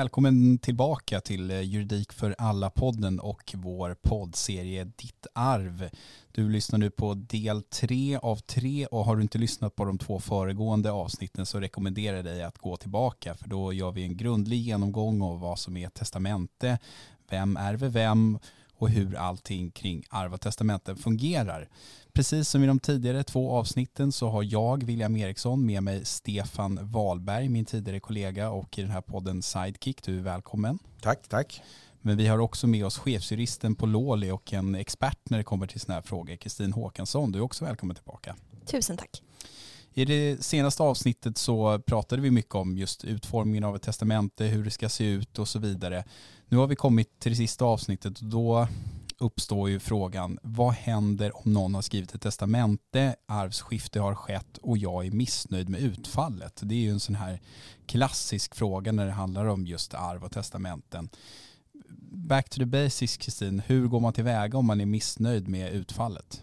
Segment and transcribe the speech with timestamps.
[0.00, 5.90] Välkommen tillbaka till eh, Juridik för alla-podden och vår poddserie Ditt arv.
[6.32, 9.98] Du lyssnar nu på del tre av tre och har du inte lyssnat på de
[9.98, 14.16] två föregående avsnitten så rekommenderar jag dig att gå tillbaka för då gör vi en
[14.16, 16.78] grundlig genomgång av vad som är testamente,
[17.30, 18.38] vem ärver vem
[18.74, 21.68] och hur allting kring arv och testamenten fungerar.
[22.12, 26.78] Precis som i de tidigare två avsnitten så har jag, William Eriksson, med mig Stefan
[26.82, 30.02] Wahlberg, min tidigare kollega och i den här podden Sidekick.
[30.02, 30.78] Du är välkommen.
[31.00, 31.62] Tack, tack.
[32.00, 35.66] Men vi har också med oss chefsjuristen på Låli och en expert när det kommer
[35.66, 37.32] till sådana här frågor, Kristin Håkansson.
[37.32, 38.36] Du är också välkommen tillbaka.
[38.66, 39.22] Tusen tack.
[39.94, 44.64] I det senaste avsnittet så pratade vi mycket om just utformningen av ett testamente, hur
[44.64, 46.04] det ska se ut och så vidare.
[46.48, 48.68] Nu har vi kommit till det sista avsnittet och då
[49.20, 54.78] uppstår ju frågan vad händer om någon har skrivit ett testamente, arvsskifte har skett och
[54.78, 56.60] jag är missnöjd med utfallet.
[56.62, 57.40] Det är ju en sån här
[57.86, 61.08] klassisk fråga när det handlar om just arv och testamenten.
[62.12, 66.42] Back to the basics Kristin, hur går man tillväga om man är missnöjd med utfallet?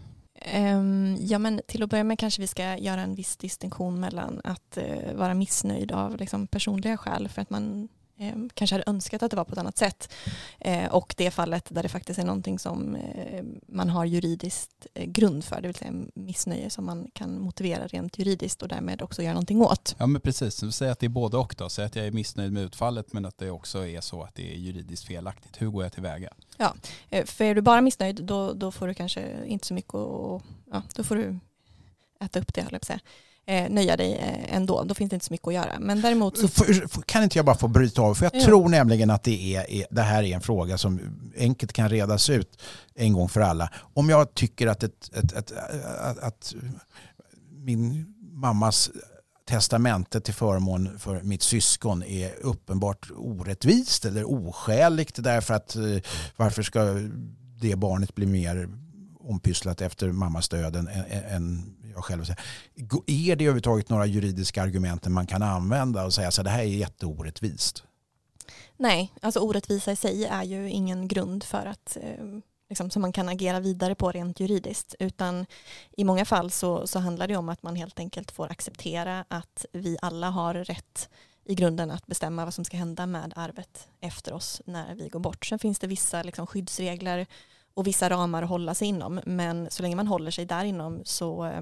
[0.54, 4.40] Um, ja, men till att börja med kanske vi ska göra en viss distinktion mellan
[4.44, 7.88] att uh, vara missnöjd av liksom, personliga skäl för att man
[8.18, 10.12] eh, kanske hade önskat att det var på ett annat sätt.
[10.58, 15.04] Eh, och det fallet där det faktiskt är någonting som eh, man har juridiskt eh,
[15.04, 19.22] grund för, det vill säga missnöje som man kan motivera rent juridiskt och därmed också
[19.22, 19.96] göra någonting åt.
[19.98, 22.52] Ja men precis, säger att det är både och då, säg att jag är missnöjd
[22.52, 25.62] med utfallet men att det också är så att det är juridiskt felaktigt.
[25.62, 26.32] Hur går jag tillväga?
[26.56, 26.74] Ja,
[27.10, 30.42] eh, för är du bara missnöjd då, då får du kanske inte så mycket och
[30.70, 31.38] ja, då får du
[32.20, 33.00] äta upp det, höll jag på att säga
[33.48, 34.84] eh, nöja dig eh, ändå.
[34.84, 35.78] Då finns det inte så mycket att göra.
[35.80, 36.48] Men däremot så...
[37.06, 38.14] Kan inte jag bara få bryta av?
[38.14, 38.44] För jag ja.
[38.44, 41.00] tror nämligen att det, är, det här är en fråga som
[41.38, 42.62] enkelt kan redas ut
[42.94, 43.70] en gång för alla.
[43.94, 45.52] Om jag tycker att, ett, ett, ett,
[46.00, 46.54] att, att
[47.50, 48.90] min mammas
[49.48, 55.82] testamente till förmån för mitt syskon är uppenbart orättvist eller oskäligt därför att eh,
[56.36, 56.84] varför ska
[57.60, 58.68] det barnet bli mer
[59.20, 60.88] ompysslat efter mammas död än,
[61.28, 62.24] än jag själv.
[63.06, 66.64] Är det överhuvudtaget några juridiska argument man kan använda och säga så det här är
[66.64, 67.84] jätteorättvist?
[68.76, 72.24] Nej, alltså orättvisa i sig är ju ingen grund för att eh,
[72.68, 75.46] liksom, som man kan agera vidare på rent juridiskt utan
[75.96, 79.66] i många fall så, så handlar det om att man helt enkelt får acceptera att
[79.72, 81.08] vi alla har rätt
[81.44, 85.20] i grunden att bestämma vad som ska hända med arvet efter oss när vi går
[85.20, 85.46] bort.
[85.46, 87.26] Sen finns det vissa liksom, skyddsregler
[87.74, 91.00] och vissa ramar att hålla sig inom men så länge man håller sig där inom
[91.04, 91.60] så eh,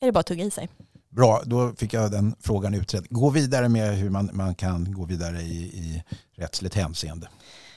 [0.00, 0.68] är det bara att tugga i sig.
[1.08, 3.06] Bra, då fick jag den frågan utredd.
[3.10, 6.02] Gå vidare med hur man, man kan gå vidare i, i
[6.34, 7.28] rättsligt hänseende.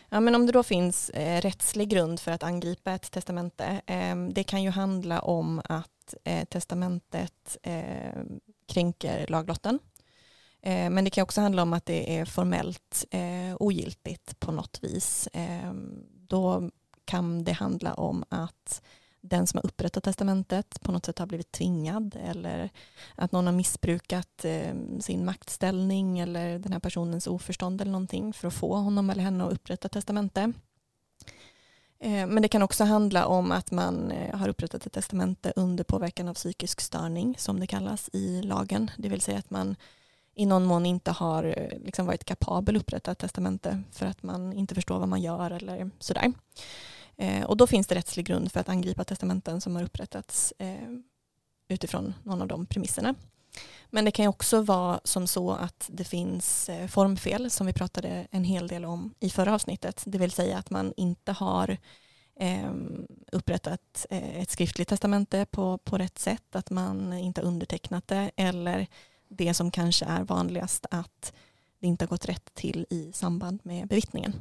[0.09, 4.15] Ja, men om det då finns eh, rättslig grund för att angripa ett testamente, eh,
[4.15, 8.21] det kan ju handla om att eh, testamentet eh,
[8.67, 9.79] kränker laglotten.
[10.61, 14.79] Eh, men det kan också handla om att det är formellt eh, ogiltigt på något
[14.81, 15.29] vis.
[16.27, 16.69] då
[17.05, 18.81] kan det handla om att
[19.21, 22.69] den som har upprättat testamentet på något sätt har blivit tvingad eller
[23.15, 28.47] att någon har missbrukat eh, sin maktställning eller den här personens oförstånd eller någonting för
[28.47, 30.53] att få honom eller henne att upprätta testamente.
[31.99, 35.83] Eh, men det kan också handla om att man eh, har upprättat ett testamente under
[35.83, 38.91] påverkan av psykisk störning som det kallas i lagen.
[38.97, 39.75] Det vill säga att man
[40.35, 44.23] i någon mån inte har eh, liksom varit kapabel att upprätta ett testamente för att
[44.23, 46.25] man inte förstår vad man gör eller sådär.
[46.25, 46.31] Eh,
[47.19, 50.89] Eh, och då finns det rättslig grund för att angripa testamenten som har upprättats eh,
[51.67, 53.15] utifrån någon av de premisserna.
[53.89, 57.73] Men det kan ju också vara som så att det finns eh, formfel som vi
[57.73, 60.03] pratade en hel del om i förra avsnittet.
[60.05, 61.77] Det vill säga att man inte har
[62.39, 62.71] eh,
[63.31, 68.31] upprättat eh, ett skriftligt testamente på, på rätt sätt, att man inte har undertecknat det
[68.35, 68.87] eller
[69.27, 71.33] det som kanske är vanligast att
[71.79, 74.33] det inte har gått rätt till i samband med bevittningen.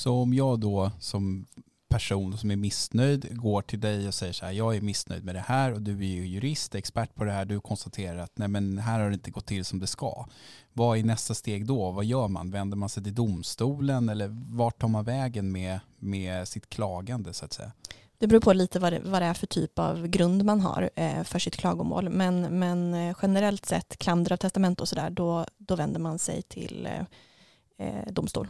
[0.00, 1.46] Så om jag då som
[1.88, 5.34] person som är missnöjd går till dig och säger så här, jag är missnöjd med
[5.34, 8.48] det här och du är ju jurist, expert på det här, du konstaterar att nej
[8.48, 10.26] men här har det inte gått till som det ska.
[10.72, 11.90] Vad är nästa steg då?
[11.90, 12.50] Vad gör man?
[12.50, 17.44] Vänder man sig till domstolen eller vart tar man vägen med, med sitt klagande så
[17.44, 17.72] att säga?
[18.18, 20.90] Det beror på lite vad det, vad det är för typ av grund man har
[20.94, 22.08] eh, för sitt klagomål.
[22.08, 26.42] Men, men eh, generellt sett, klander av testament och sådär, då, då vänder man sig
[26.42, 28.48] till eh, eh domstol.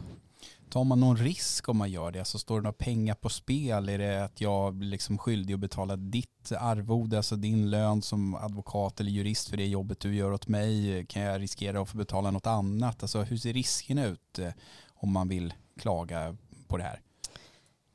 [0.71, 2.19] Tar man någon risk om man gör det?
[2.19, 3.89] Alltså står det några pengar på spel?
[3.89, 8.35] Är det att jag blir liksom skyldig att betala ditt arvode, alltså din lön som
[8.35, 11.05] advokat eller jurist för det jobbet du gör åt mig?
[11.05, 13.03] Kan jag riskera att få betala något annat?
[13.03, 14.51] Alltså hur ser riskerna ut eh,
[14.89, 16.37] om man vill klaga
[16.67, 17.01] på det här?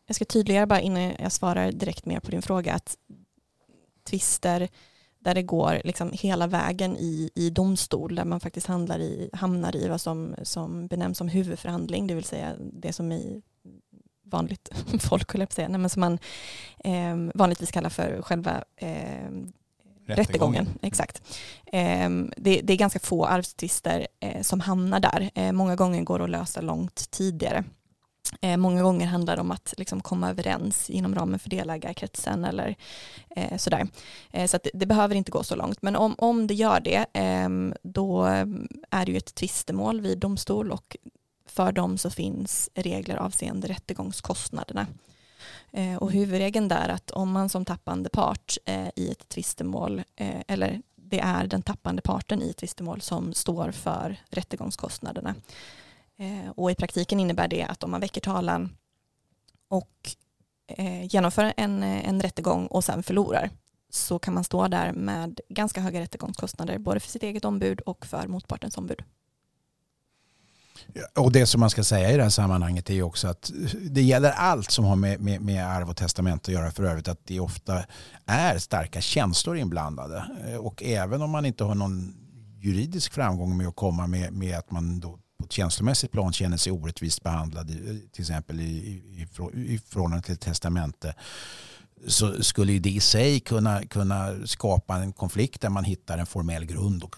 [0.07, 2.97] Jag ska tydliggöra bara innan jag svarar direkt mer på din fråga att
[4.05, 4.69] tvister
[5.27, 9.77] där det går liksom hela vägen i, i domstol där man faktiskt handlar i, hamnar
[9.77, 13.43] i vad som, som benämns som huvudförhandling, det vill säga det som i
[14.25, 14.69] vanligt
[15.01, 16.19] folk, höll jag säga, Nej, men som man
[16.85, 19.31] eh, vanligtvis kallar för själva eh,
[20.07, 20.69] rättegången.
[20.83, 21.23] Exakt.
[21.67, 25.31] Eh, det, det, är ganska få arvstvister eh, som hamnar där.
[25.35, 27.65] Eh, många gånger går det att lösa långt tidigare.
[28.41, 32.77] Eh, många gånger handlar det om att liksom komma överens inom ramen för delägarkretsen eller
[33.37, 33.89] eh, sådär.
[34.31, 35.83] Eh, så det, det, behöver inte gå så långt.
[35.83, 38.25] Men om, om det gör det, ehm, då
[38.91, 40.97] är det ju ett tvistemål vid domstol och
[41.47, 44.87] för dem så finns regler avseende rättegångskostnaderna.
[45.73, 50.41] Eh, och huvudregeln där att om man som tappande part eh, i ett tvistemål, eh,
[50.49, 55.35] eller det är den tappande parten i ett tvistemål som står för rättegångskostnaderna.
[56.19, 58.77] Eh, och i praktiken innebär det att om man väcker talan
[59.69, 60.11] och
[60.67, 63.51] eh, genomför en, eh, en rättegång och sen förlorar
[63.91, 68.07] så kan man stå där med ganska höga rättegångskostnader både för sitt eget ombud och
[68.07, 69.03] för motpartens ombud.
[71.19, 73.53] Och det som man ska säga i det här sammanhanget är ju också att
[73.91, 77.09] det gäller allt som har med, med, med arv och testament att göra för övrigt
[77.09, 77.85] att det ofta
[78.27, 80.25] är starka känslor inblandade.
[80.61, 82.15] Och även om man inte har någon
[82.61, 86.57] juridisk framgång med att komma med, med att man då på ett känslomässigt plan känner
[86.57, 87.69] sig orättvist behandlad
[88.13, 91.15] till exempel i, i, i förhållande till testamente
[92.07, 96.65] så skulle det i sig kunna, kunna skapa en konflikt där man hittar en formell
[96.65, 97.17] grund och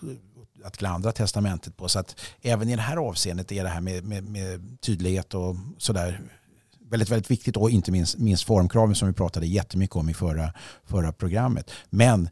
[0.65, 1.89] att klandra testamentet på.
[1.89, 5.57] Så att även i det här avseendet är det här med, med, med tydlighet och
[5.79, 6.21] sådär
[6.91, 10.53] väldigt, väldigt viktigt och inte minst, minst formkraven som vi pratade jättemycket om i förra,
[10.85, 11.71] förra programmet.
[11.91, 12.29] Men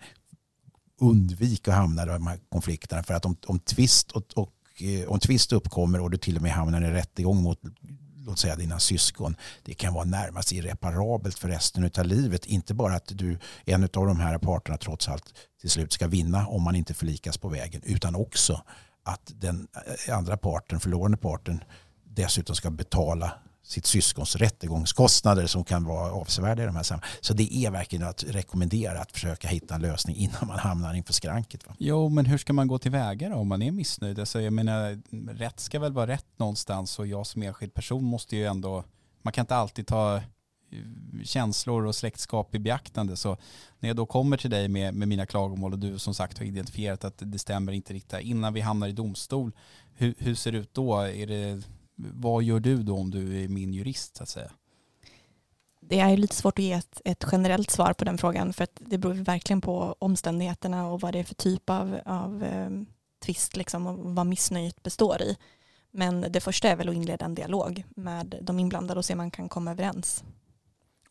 [1.01, 4.51] undvik att hamna i de här konflikterna för att om, om tvist och, och
[5.09, 7.61] om eh, tvist uppkommer och du till och med hamnar i rättegång mot
[8.27, 12.47] låt säga dina syskon, det kan vara närmast irreparabelt för resten av livet.
[12.47, 16.47] Inte bara att du, en av de här parterna trots allt till slut ska vinna
[16.47, 18.63] om man inte förlikas på vägen, utan också
[19.05, 19.69] att den
[20.07, 21.65] eh, andra parten, förlorande parten,
[22.05, 23.33] dessutom ska betala
[23.67, 27.19] sitt syskons rättegångskostnader som kan vara avsevärda i de här sammanhangen.
[27.21, 31.13] Så det är verkligen att rekommendera att försöka hitta en lösning innan man hamnar inför
[31.13, 31.67] skranket.
[31.67, 31.75] Va?
[31.79, 34.19] Jo, men hur ska man gå tillväga då om man är missnöjd?
[34.19, 35.03] Alltså, jag menar,
[35.35, 38.85] rätt ska väl vara rätt någonstans och jag som enskild person måste ju ändå,
[39.23, 40.23] man kan inte alltid ta eh,
[41.25, 43.17] känslor och släktskap i beaktande.
[43.17, 43.37] Så
[43.79, 46.47] när jag då kommer till dig med, med mina klagomål och du som sagt har
[46.47, 49.53] identifierat att det stämmer inte riktigt innan vi hamnar i domstol,
[49.95, 51.01] hur, hur ser det ut då?
[51.01, 51.63] Är det
[51.97, 54.51] vad gör du då om du är min jurist så att säga?
[55.81, 58.81] Det är lite svårt att ge ett, ett generellt svar på den frågan för att
[58.81, 62.71] det beror verkligen på omständigheterna och vad det är för typ av, av eh,
[63.25, 65.37] tvist liksom, och vad missnöjet består i.
[65.91, 69.19] Men det första är väl att inleda en dialog med de inblandade och se om
[69.19, 70.25] man kan komma överens.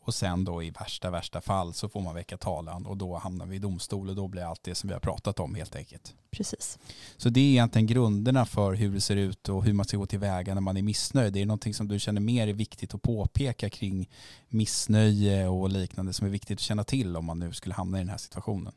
[0.06, 3.46] Och sen då i värsta, värsta fall så får man väcka talan och då hamnar
[3.46, 6.14] vi i domstol och då blir allt det som vi har pratat om helt enkelt.
[6.30, 6.78] Precis.
[7.16, 10.06] Så det är egentligen grunderna för hur det ser ut och hur man ska gå
[10.06, 11.32] tillväga när man är missnöjd.
[11.32, 14.08] Det är någonting som du känner mer är viktigt att påpeka kring
[14.48, 18.00] missnöje och liknande som är viktigt att känna till om man nu skulle hamna i
[18.00, 18.72] den här situationen.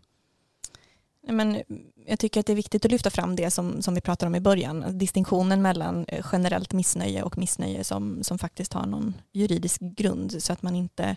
[1.32, 1.64] Men
[2.06, 4.36] jag tycker att det är viktigt att lyfta fram det som, som vi pratade om
[4.36, 9.82] i början, distinktionen mellan eh, generellt missnöje och missnöje som, som faktiskt har någon juridisk
[9.82, 11.16] grund så att man inte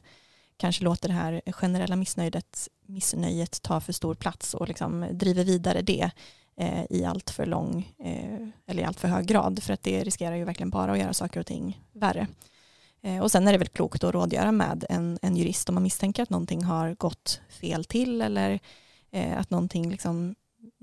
[0.56, 5.82] kanske låter det här generella missnöjet, missnöjet ta för stor plats och liksom driver vidare
[5.82, 6.10] det
[6.56, 10.04] eh, i allt för lång eh, eller i allt för hög grad för att det
[10.04, 12.26] riskerar ju verkligen bara att göra saker och ting värre.
[13.02, 15.82] Eh, och sen är det väl klokt att rådgöra med en, en jurist om man
[15.82, 18.60] misstänker att någonting har gått fel till eller
[19.12, 20.34] Eh, att någonting liksom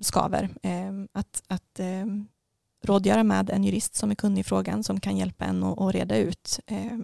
[0.02, 0.50] skaver.
[0.64, 2.06] Eh, att att eh,
[2.84, 5.96] rådgöra med en jurist som är kunnig i frågan som kan hjälpa en att, att
[5.96, 6.98] reda ut eh,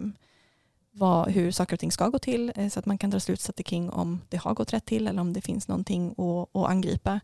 [0.98, 3.64] vad, hur saker och ting ska gå till eh, så att man kan dra slutsatser
[3.64, 7.20] kring om det har gått rätt till eller om det finns någonting att, att angripa.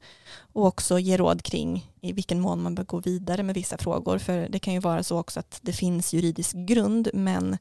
[0.52, 4.18] Och också ge råd kring i vilken mån man bör gå vidare med vissa frågor.
[4.18, 7.58] För det kan ju vara så också att det finns juridisk grund men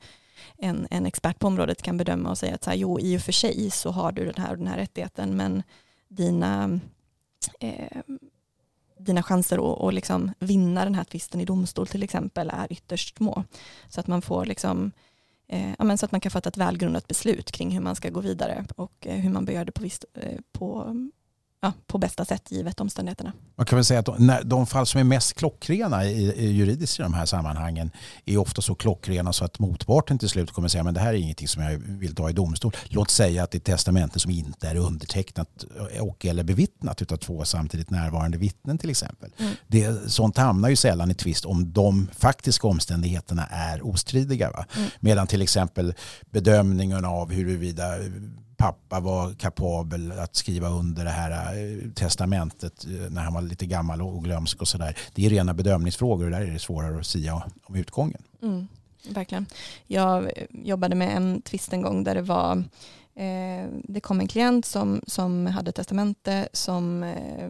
[0.57, 3.21] en, en expert på området kan bedöma och säga att så här, jo, i och
[3.21, 5.63] för sig så har du den här och den här rättigheten men
[6.11, 6.79] dina,
[7.59, 8.01] eh,
[8.97, 13.17] dina chanser att, att liksom vinna den här tvisten i domstol till exempel är ytterst
[13.17, 13.43] små.
[13.89, 14.91] Så att man får liksom
[15.47, 18.19] eh, ja, så att man kan fatta ett välgrundat beslut kring hur man ska gå
[18.19, 20.95] vidare och eh, hur man bör göra det på, visst, eh, på
[21.61, 23.33] ja, på bästa sätt givet omständigheterna.
[23.55, 26.99] Man kan väl säga att de, de fall som är mest klockrena i, i juridiskt
[26.99, 27.91] i de här sammanhangen
[28.25, 31.17] är ofta så klockrena så att motparten till slut kommer säga men det här är
[31.17, 32.75] ingenting som jag vill ta i domstol.
[32.85, 35.65] Låt säga att det är testamente som inte är undertecknat
[35.99, 39.31] och eller bevittnat av två samtidigt närvarande vittnen till exempel.
[39.37, 39.53] Mm.
[39.67, 44.65] Det, sånt hamnar ju sällan i tvist om de faktiska omständigheterna är ostridiga.
[44.75, 44.89] Mm.
[44.99, 45.93] Medan till exempel
[46.31, 47.95] bedömningen av huruvida
[48.61, 53.65] pappa var kapabel att skriva under det här eh, testamentet eh, när han var lite
[53.65, 54.97] gammal och glömsk och sådär.
[55.13, 58.23] Det är rena bedömningsfrågor och där är det svårare att sia om utgången.
[58.41, 58.67] Mm,
[59.09, 59.45] verkligen.
[59.87, 62.63] Jag eh, jobbade med en tvist en gång där det var
[63.15, 67.49] eh, det kom en klient som, som hade testamente som eh,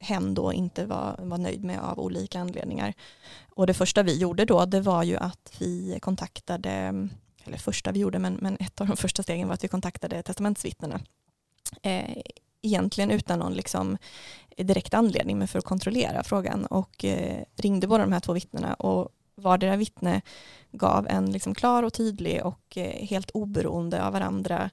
[0.00, 2.94] hen då inte var, var nöjd med av olika anledningar.
[3.48, 7.08] Och det första vi gjorde då det var ju att vi kontaktade,
[7.44, 10.22] eller första vi gjorde men, men ett av de första stegen var att vi kontaktade
[10.22, 11.00] testamentsvittnena.
[11.82, 12.22] Eh,
[12.62, 13.98] egentligen utan någon liksom
[14.56, 18.74] direkt anledning men för att kontrollera frågan och eh, ringde båda de här två vittnena
[18.74, 20.20] och vardera vittne
[20.72, 24.70] gav en liksom klar och tydlig och eh, helt oberoende av varandra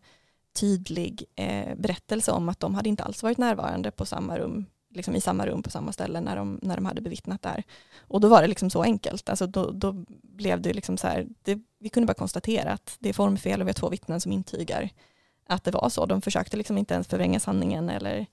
[0.60, 5.16] tydlig eh, berättelse om att de hade inte alls varit närvarande på samma rum liksom
[5.16, 7.64] i samma rum på samma ställe när de, när de hade bevittnat där.
[8.00, 9.30] Och då var det liksom så enkelt.
[9.30, 13.10] Alltså då, då blev det liksom så här, det, vi kunde bara konstatera att det
[13.10, 14.90] är formfel och vi har två vittnen som intygar
[15.48, 16.06] att det var så.
[16.06, 18.26] De försökte liksom inte ens förvränga sanningen eller,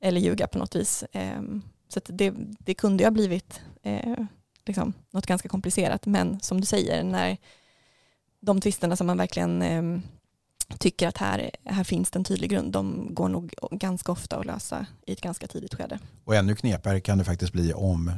[0.00, 1.04] eller ljuga på något vis.
[1.12, 4.24] Ehm, så det, det kunde ju ha blivit eh,
[4.66, 6.06] liksom något ganska komplicerat.
[6.06, 7.36] Men som du säger, när
[8.40, 10.02] de tvisterna som man verkligen ehm,
[10.78, 14.46] tycker att här, här finns det en tydlig grund, de går nog ganska ofta att
[14.46, 15.98] lösa i ett ganska tidigt skede.
[16.24, 18.12] Och ännu knepigare kan det faktiskt bli om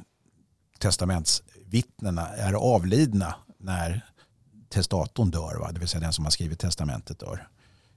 [0.78, 4.00] testamentsvittnena är avlidna när
[4.68, 5.72] testatorn dör, va?
[5.72, 7.48] det vill säga den som har skrivit testamentet dör.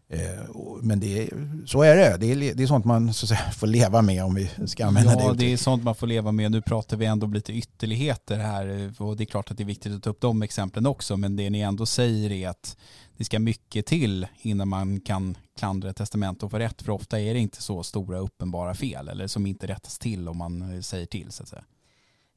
[0.10, 1.30] Eh, men det
[1.66, 2.18] så är det.
[2.18, 5.12] Det är, det är sånt man så säga, får leva med om vi ska använda
[5.12, 5.24] ja, det.
[5.24, 6.52] Ja, det är sånt man får leva med.
[6.52, 9.66] Nu pratar vi ändå om lite ytterligheter här och det är klart att det är
[9.66, 11.18] viktigt att ta upp de exemplen också.
[11.18, 12.78] Men det ni ändå säger är att
[13.18, 16.82] det ska mycket till innan man kan klandra ett testament och få rätt.
[16.82, 20.38] För ofta är det inte så stora uppenbara fel eller som inte rättas till om
[20.38, 21.64] man säger till så att säga.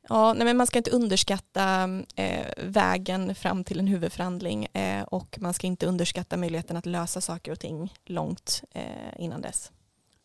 [0.09, 5.39] Ja, nej men man ska inte underskatta eh, vägen fram till en huvudförhandling eh, och
[5.41, 8.83] man ska inte underskatta möjligheten att lösa saker och ting långt eh,
[9.19, 9.73] innan dess.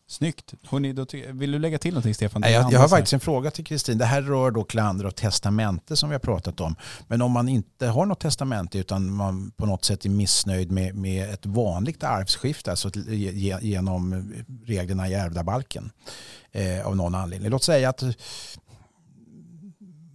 [0.08, 0.54] Snyggt.
[0.62, 2.40] Hörrni, då vill du lägga till någonting Stefan?
[2.40, 3.98] Nej, jag, jag har faktiskt en fråga till Kristin.
[3.98, 6.76] Det här rör då klander och testamente som vi har pratat om.
[7.06, 10.94] Men om man inte har något testamente utan man på något sätt är missnöjd med,
[10.94, 12.90] med ett vanligt arvsskifte, alltså
[13.60, 14.32] genom
[14.64, 15.90] reglerna i ärvdabalken
[16.52, 17.50] eh, av någon anledning.
[17.50, 18.02] Låt säga att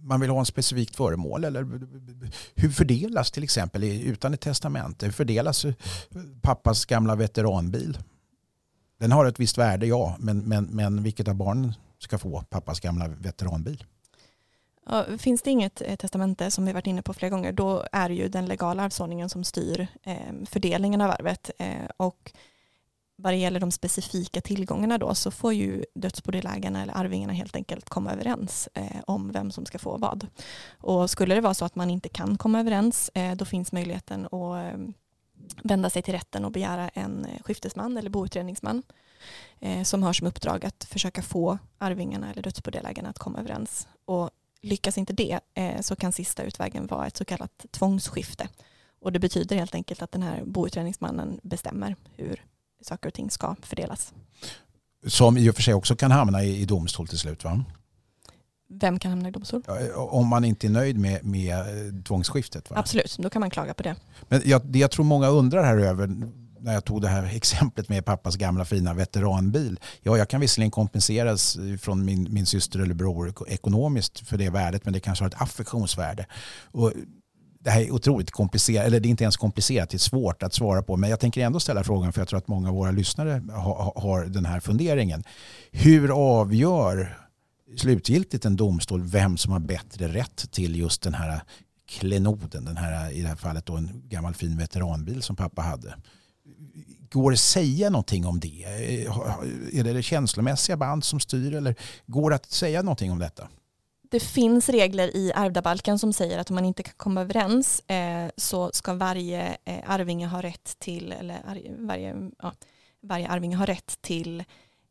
[0.02, 1.80] man vill ha en specifikt föremål eller
[2.54, 5.74] hur fördelas till exempel utan ett testamente, hur fördelas eh,
[6.42, 7.98] pappas gamla veteranbil?
[8.98, 12.80] Den har ett visst värde, ja, men, men, men vilket av barnen ska få pappas
[12.80, 13.84] gamla veteranbil?
[14.86, 18.08] Ja, finns det inget eh, testamente som vi varit inne på flera gånger, då är
[18.08, 20.16] det ju den legala arvsordningen som styr eh,
[20.46, 21.50] fördelningen av arvet.
[21.58, 22.32] Eh, och
[23.16, 27.88] vad det gäller de specifika tillgångarna då så får ju dödsbodelägarna eller arvingarna helt enkelt
[27.88, 30.26] komma överens eh, om vem som ska få vad.
[30.70, 34.26] Och skulle det vara så att man inte kan komma överens eh, då finns möjligheten
[34.26, 34.78] att eh,
[35.62, 38.82] vända sig till rätten och begära en eh, skiftesman eller boutredningsman
[39.60, 43.88] eh, som har som uppdrag att försöka få arvingarna eller dödsbodelägarna att komma överens.
[44.04, 48.48] Och lyckas inte det eh, så kan sista utvägen vara ett så kallat tvångsskifte.
[49.00, 52.44] Och det betyder helt enkelt att den här boutredningsmannen bestämmer hur
[52.82, 54.12] saker och ting ska fördelas.
[55.06, 57.64] Som i och för sig också kan hamna i, i domstol till slut va?
[58.68, 59.62] Vem kan hamna i domstol?
[59.96, 61.64] Om man inte är nöjd med, med
[62.06, 62.70] tvångsskiftet.
[62.70, 62.76] Va?
[62.78, 63.96] Absolut, då kan man klaga på det.
[64.28, 66.06] Men jag, det jag tror många undrar här över
[66.62, 69.80] när jag tog det här exemplet med pappas gamla fina veteranbil.
[70.00, 74.84] Ja, jag kan visserligen kompenseras från min, min syster eller bror ekonomiskt för det värdet,
[74.84, 76.26] men det kanske har ett affektionsvärde.
[76.64, 76.92] Och
[77.64, 80.54] det här är otroligt komplicerat, eller det är inte ens komplicerat, det är svårt att
[80.54, 80.96] svara på.
[80.96, 83.92] Men jag tänker ändå ställa frågan för jag tror att många av våra lyssnare har,
[83.96, 85.24] har den här funderingen.
[85.70, 87.18] Hur avgör
[87.76, 91.42] slutgiltigt en domstol vem som har bättre rätt till just den här
[91.88, 95.94] klenoden, den här, i det här fallet då en gammal fin veteranbil som pappa hade.
[97.10, 98.64] Går det att säga någonting om det?
[98.64, 101.74] Eh, är det det känslomässiga band som styr eller
[102.06, 103.48] går det att säga någonting om detta?
[104.12, 108.30] Det finns regler i ärvdabalken som säger att om man inte kan komma överens eh,
[108.36, 112.52] så ska varje eh, arvinge ha rätt till, eller ar, varje, ja,
[113.02, 114.44] varje arvinge har rätt till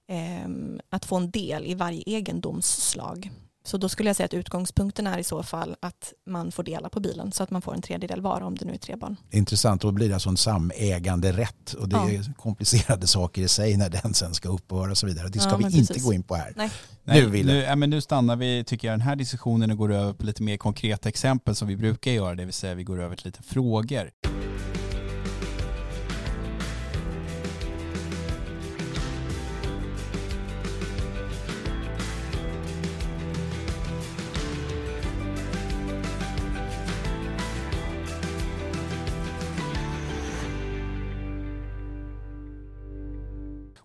[0.08, 0.50] eh,
[0.90, 3.32] att få en del i varje egendomsslag.
[3.64, 6.90] Så då skulle jag säga att utgångspunkten är i så fall att man får dela
[6.90, 9.16] på bilen så att man får en tredjedel var om det nu är tre barn.
[9.32, 12.12] Intressant, då blir det alltså en samägande rätt och det ja.
[12.12, 15.28] är komplicerade saker i sig när den sen ska upphöra och så vidare.
[15.28, 16.54] Det ska ja, vi inte gå in på här.
[16.56, 16.72] Nej.
[17.04, 19.94] Nej, nu, nu, ja, men nu stannar vi, tycker jag, den här diskussionen och går
[19.94, 23.02] över på lite mer konkreta exempel som vi brukar göra, det vill säga vi går
[23.02, 24.12] över till lite frågor.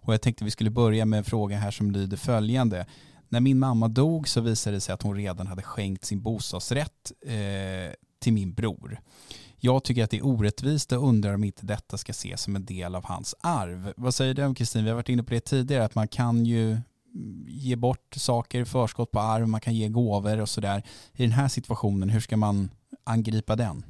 [0.06, 2.86] Och jag tänkte vi skulle börja med en fråga här som lyder följande.
[3.28, 7.12] När min mamma dog så visade det sig att hon redan hade skänkt sin bostadsrätt
[7.26, 9.00] eh, till min bror.
[9.56, 12.64] Jag tycker att det är orättvist och undrar om inte detta ska ses som en
[12.64, 13.92] del av hans arv.
[13.96, 14.84] Vad säger du om Kristin?
[14.84, 18.64] Vi har varit inne på det tidigare, att man kan ju mm, ge bort saker,
[18.64, 20.82] förskott på arv, man kan ge gåvor och sådär.
[21.14, 22.70] I den här situationen, hur ska man
[23.04, 23.84] angripa den?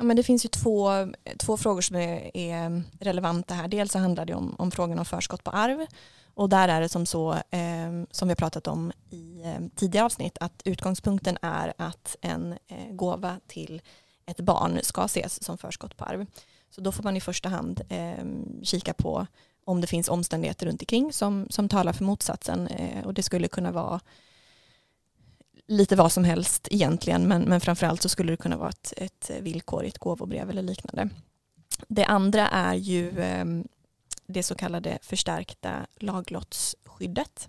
[0.00, 0.90] Ja, men det finns ju två,
[1.38, 3.68] två frågor som är, är relevanta här.
[3.68, 5.86] Dels så handlar det om, om frågan om förskott på arv
[6.34, 10.04] och där är det som så, eh, som vi har pratat om i eh, tidigare
[10.04, 13.82] avsnitt, att utgångspunkten är att en eh, gåva till
[14.26, 16.26] ett barn ska ses som förskott på arv.
[16.70, 18.24] Så då får man i första hand eh,
[18.62, 19.26] kika på
[19.64, 22.66] om det finns omständigheter runt omkring som, som talar för motsatsen.
[22.66, 24.00] Eh, och det skulle kunna vara
[25.70, 29.30] lite vad som helst egentligen, men, men framförallt så skulle det kunna vara ett, ett
[29.40, 31.08] villkor i ett gåvobrev eller liknande.
[31.88, 33.44] Det andra är ju eh,
[34.26, 37.48] det så kallade förstärkta laglottsskyddet.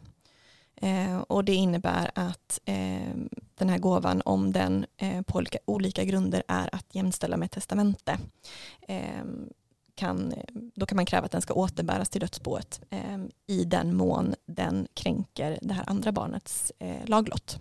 [0.76, 3.16] Eh, och det innebär att eh,
[3.56, 8.18] den här gåvan, om den eh, på olika, olika, grunder är att jämställa med testamente,
[8.88, 9.50] ehm,
[9.96, 10.34] kan,
[10.76, 14.88] då kan man kräva att den ska återbäras till dödsboet eh, i den mån den
[14.94, 17.60] kränker det här andra barnets eh, laglott.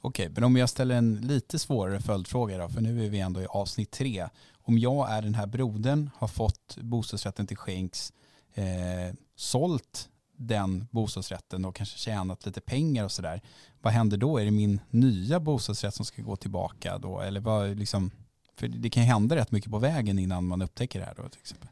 [0.00, 3.42] Okej, men om jag ställer en lite svårare följdfråga då, för nu är vi ändå
[3.42, 4.28] i avsnitt tre.
[4.62, 8.12] Om jag är den här brodern, har fått bostadsrätten till skänks,
[8.54, 13.42] eh, sålt den bostadsrätten och kanske tjänat lite pengar och sådär.
[13.80, 14.38] Vad händer då?
[14.38, 17.20] Är det min nya bostadsrätt som ska gå tillbaka då?
[17.20, 18.10] Eller vad liksom,
[18.56, 21.40] för det kan hända rätt mycket på vägen innan man upptäcker det här då till
[21.40, 21.68] exempel.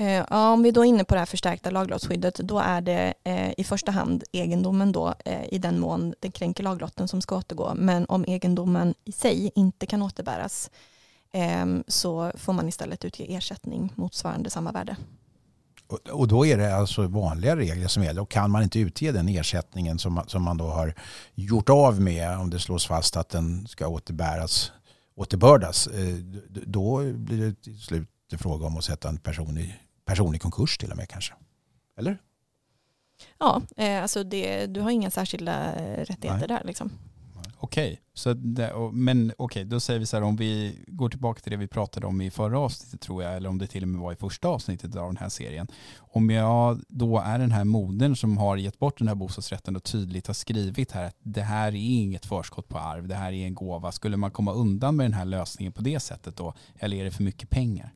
[0.00, 3.14] Eh, ja, om vi då är inne på det här förstärkta laglottsskyddet då är det
[3.24, 7.36] eh, i första hand egendomen då eh, i den mån den kränker laglotten som ska
[7.36, 7.74] återgå.
[7.74, 10.70] Men om egendomen i sig inte kan återbäras
[11.32, 14.96] eh, så får man istället utge ersättning motsvarande samma värde.
[16.12, 18.22] Och då är det alltså vanliga regler som gäller.
[18.22, 20.94] Och kan man inte utge den ersättningen som man, som man då har
[21.34, 24.72] gjort av med om det slås fast att den ska återbäras,
[25.16, 26.14] återbördas, eh,
[26.66, 29.74] då blir det till slut en fråga om att sätta en person i
[30.10, 31.34] personlig konkurs till och med kanske.
[31.98, 32.18] Eller?
[33.38, 36.48] Ja, eh, alltså det, du har inga särskilda rättigheter Nej.
[36.48, 36.62] där.
[36.64, 36.90] Liksom.
[37.62, 38.34] Okej, så
[38.92, 42.06] men okej, då säger vi så här om vi går tillbaka till det vi pratade
[42.06, 44.48] om i förra avsnittet tror jag, eller om det till och med var i första
[44.48, 45.66] avsnittet av den här serien.
[45.98, 49.84] Om jag då är den här modern som har gett bort den här bostadsrätten och
[49.84, 53.46] tydligt har skrivit här att det här är inget förskott på arv, det här är
[53.46, 53.92] en gåva.
[53.92, 57.10] Skulle man komma undan med den här lösningen på det sättet då, eller är det
[57.10, 57.92] för mycket pengar?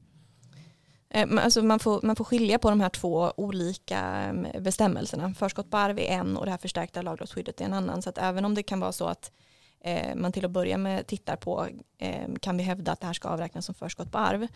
[1.14, 5.35] Eh, alltså man, får, man får skilja på de här två olika ehm, bestämmelserna.
[5.35, 8.03] Förskott på arv är en och det här förstärkta lagrådsskyddet är en annan.
[8.03, 9.33] Så att även om det kan vara så att
[9.81, 11.66] eh, man till att börja med tittar på
[11.98, 14.46] ehm, kan vi hävda att det här ska avräknas som förskott på arv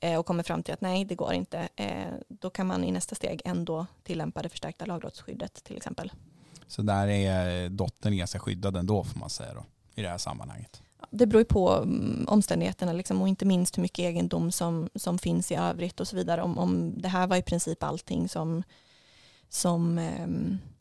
[0.00, 1.68] eh, och kommer fram till att nej det går inte.
[2.28, 6.12] Då kan man i nästa steg ändå tillämpa det förstärkta lagrådsskyddet till exempel.
[6.66, 10.82] Så där är dottern ganska skyddad ändå får man säga då i det här sammanhanget?
[11.10, 15.18] Det beror ju på mm, omständigheterna liksom, och inte minst hur mycket egendom som, som
[15.18, 16.42] finns i övrigt och så vidare.
[16.42, 18.62] Om, om det här var i princip allting som,
[19.48, 20.28] som eh,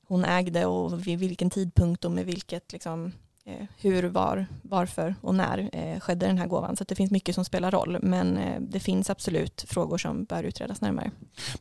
[0.07, 3.13] hon ägde och vid vilken tidpunkt och med vilket liksom,
[3.47, 6.77] Eh, hur, var, varför och när eh, skedde den här gåvan.
[6.77, 7.99] Så det finns mycket som spelar roll.
[8.01, 11.11] Men eh, det finns absolut frågor som bör utredas närmare.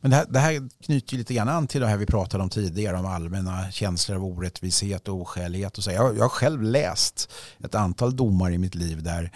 [0.01, 2.51] Men det här, det här knyter lite grann an till det här vi pratade om
[2.51, 5.79] tidigare om allmänna känslor av orättvishet och oskälighet.
[5.79, 5.90] Och så.
[5.90, 7.33] Jag, jag har själv läst
[7.64, 9.33] ett antal domar i mitt liv där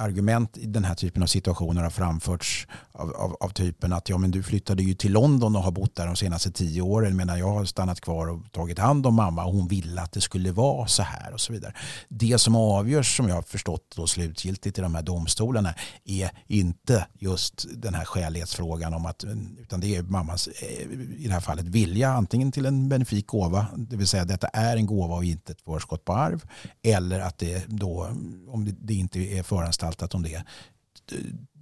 [0.00, 4.18] argument i den här typen av situationer har framförts av, av, av, typen att ja,
[4.18, 7.38] men du flyttade ju till London och har bott där de senaste tio åren medan
[7.38, 10.52] jag har stannat kvar och tagit hand om mamma och hon ville att det skulle
[10.52, 11.74] vara så här och så vidare.
[12.08, 17.06] Det som avgörs som jag har förstått då slutgiltigt i de här domstolarna är inte
[17.18, 19.24] just den här skälighetsfrågan om att
[19.58, 23.66] utan det är mammans eh, i det här fallet vilja antingen till en benefik gåva,
[23.76, 26.44] det vill säga detta är en gåva och inte ett förskott på arv
[26.82, 28.08] eller att det då
[28.48, 30.44] om det inte är föranstaltat gestaltat om det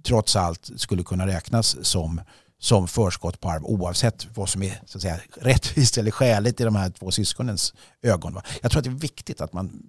[0.03, 2.21] trots allt skulle kunna räknas som,
[2.59, 6.63] som förskott på arv oavsett vad som är så att säga, rättvist eller skäligt i
[6.63, 8.41] de här två syskonens ögon.
[8.61, 9.83] Jag tror att det är viktigt att man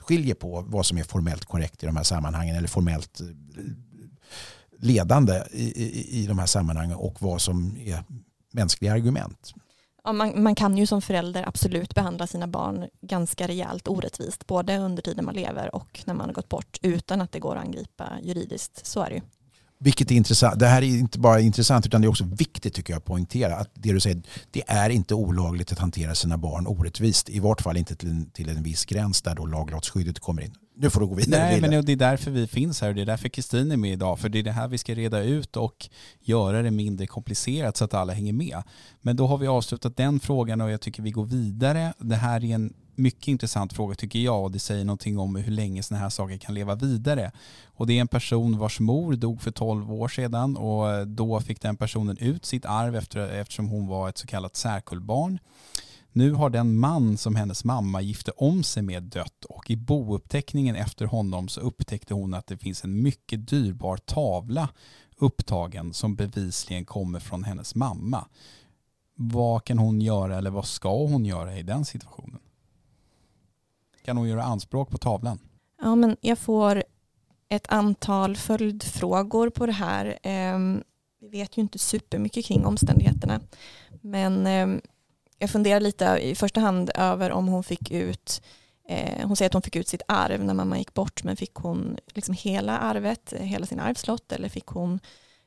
[0.00, 3.26] skiljer på vad som är formellt korrekt i de här sammanhangen eller formellt eh,
[4.78, 8.04] ledande i, i, i de här sammanhangen och vad som är
[8.52, 9.54] mänskliga argument.
[10.04, 14.78] Ja, man, man, kan ju som förälder absolut behandla sina barn ganska rejält orättvist, både
[14.78, 17.64] under tiden man lever och när man har gått bort, utan att det går att
[17.64, 18.86] angripa juridiskt.
[18.86, 19.20] Så är det ju.
[19.78, 20.58] Vilket är intressant.
[20.58, 23.56] Det här är inte bara intressant utan det är också viktigt tycker jag att poängtera
[23.56, 27.28] att det du säger, det är inte olagligt att hantera sina barn orättvist.
[27.28, 30.54] I vart fall inte till en, till en viss gräns där då lagbrottsskyddet kommer in.
[30.82, 31.42] Nu får du gå vidare.
[31.42, 33.92] Nej, men det är därför vi finns här och det är därför Kristin är med
[33.92, 34.18] idag.
[34.18, 35.88] För det är det här vi ska reda ut och
[36.20, 38.62] göra det mindre komplicerat så att alla hänger med.
[39.00, 41.94] Men då har vi avslutat den frågan och jag tycker vi går vidare.
[41.98, 45.52] Det här är en mycket intressant fråga tycker jag och det säger någonting om hur
[45.52, 47.32] länge sådana här saker kan leva vidare.
[47.64, 51.60] Och det är en person vars mor dog för 12 år sedan och då fick
[51.60, 55.38] den personen ut sitt arv efter, eftersom hon var ett så kallat särkullbarn.
[56.12, 60.76] Nu har den man som hennes mamma gifte om sig med dött och i bouppteckningen
[60.76, 64.68] efter honom så upptäckte hon att det finns en mycket dyrbar tavla
[65.16, 68.26] upptagen som bevisligen kommer från hennes mamma.
[69.14, 72.40] Vad kan hon göra eller vad ska hon göra i den situationen?
[74.04, 75.38] Kan hon göra anspråk på tavlan?
[75.82, 76.84] Ja, men jag får
[77.48, 80.18] ett antal följdfrågor på det här.
[80.22, 80.82] Ehm,
[81.20, 83.40] vi vet ju inte supermycket kring omständigheterna.
[84.00, 84.80] Men ehm,
[85.42, 88.42] jag funderar lite i första hand över om hon fick ut
[88.88, 91.54] eh, hon säger att hon fick ut sitt arv när mamma gick bort men fick
[91.54, 95.00] hon liksom hela arvet, hela sin arvslott eller fick hon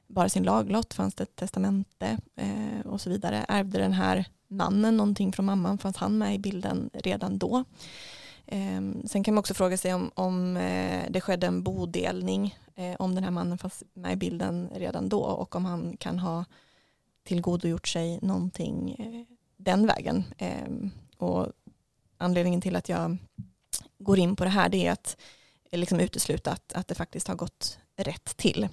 [0.08, 3.46] bara sin laglott, fanns det ett testamente eh, och så vidare.
[3.48, 7.64] Ärvde den här mannen någonting från mamman, fanns han med i bilden redan då?
[8.46, 12.96] Eh, sen kan man också fråga sig om, om eh, det skedde en bodelning, eh,
[13.00, 16.46] om den här mannen fanns med i bilden redan då och om han kan ha
[17.24, 20.24] tillgodogjort sig någonting eh, den vägen.
[20.38, 21.48] Ehm, och
[22.18, 23.18] anledningen till att jag
[23.98, 25.18] går in på det här det är att
[25.72, 28.68] eh, liksom utesluta att, att det faktiskt har gått rätt till.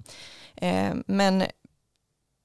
[0.57, 1.45] Ehm, men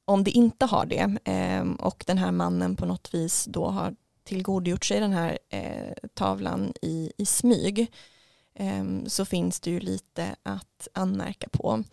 [0.05, 3.95] om det inte har det ehm, och den här mannen på något vis då har
[4.23, 7.91] tillgodogjort sig den här eh, tavlan i, i smyg
[9.07, 11.83] så finns det ju lite att anmärka på.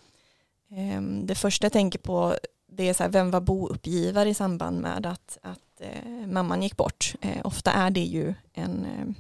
[1.23, 2.37] Det första jag tänker på
[2.77, 6.77] det är så här, vem var bouppgivare i samband med att, att Eh, mamman gick
[6.77, 7.15] bort.
[7.21, 9.15] Eh, ofta är det ju en, eh,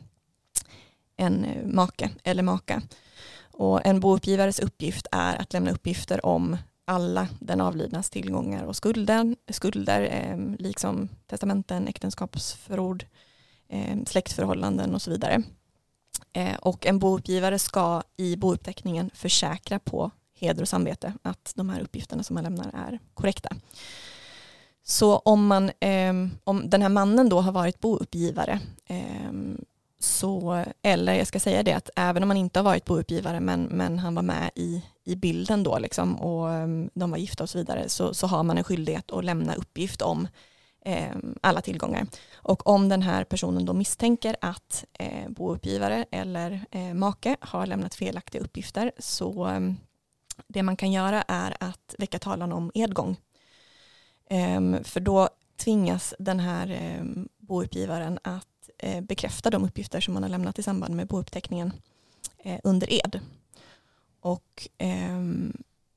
[1.16, 2.82] en eh, make eller maka.
[3.52, 9.36] Och en bouppgivares uppgift är att lämna uppgifter om alla den avlidnas tillgångar och skulder,
[9.48, 13.04] skulder eh, liksom testamenten, äktenskapsförord,
[13.68, 15.42] eh, släktförhållanden och så vidare.
[16.32, 21.80] Eh, och en bouppgivare ska i bouppteckningen försäkra på heder och samvete att de här
[21.80, 23.56] uppgifterna som man lämnar är korrekta.
[24.86, 26.12] Så om, man, eh,
[26.44, 29.32] om den här mannen då har varit bouppgivare eh,
[30.04, 33.62] så, eller jag ska säga det att även om man inte har varit bouppgivare men,
[33.62, 37.50] men han var med i, i bilden då liksom och ehm, de var gifta och
[37.50, 40.28] så vidare så, så har man en skyldighet att lämna uppgift om
[40.84, 42.06] eh, alla tillgångar.
[42.34, 47.94] Och om den här personen då misstänker att eh, bouppgivare eller eh, make har lämnat
[47.94, 49.60] felaktiga uppgifter så eh,
[50.48, 53.16] det man kan göra är att väcka talan om edgång
[54.84, 60.30] för då tvingas den här ehm, bouppgivaren att eh, bekräfta de uppgifter som man har
[60.30, 61.72] lämnat i samband med bouppteckningen
[62.38, 63.20] eh, under ed.
[64.20, 65.52] Och ehm,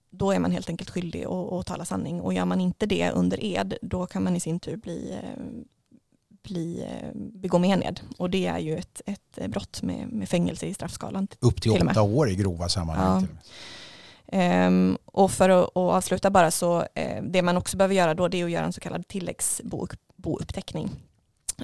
[0.09, 3.11] då är man helt enkelt skyldig att, att tala sanning och gör man inte det
[3.11, 5.17] under ed då kan man i sin tur bli,
[6.43, 11.27] bli begå mened och det är ju ett, ett brott med, med fängelse i straffskalan.
[11.39, 13.27] Upp till, till åtta år i grova sammanhang.
[13.31, 13.49] Ja.
[14.31, 18.27] Um, och för att, att, avsluta bara så uh, det man också behöver göra då
[18.27, 20.89] det är att göra en så kallad tilläggsbouppteckning.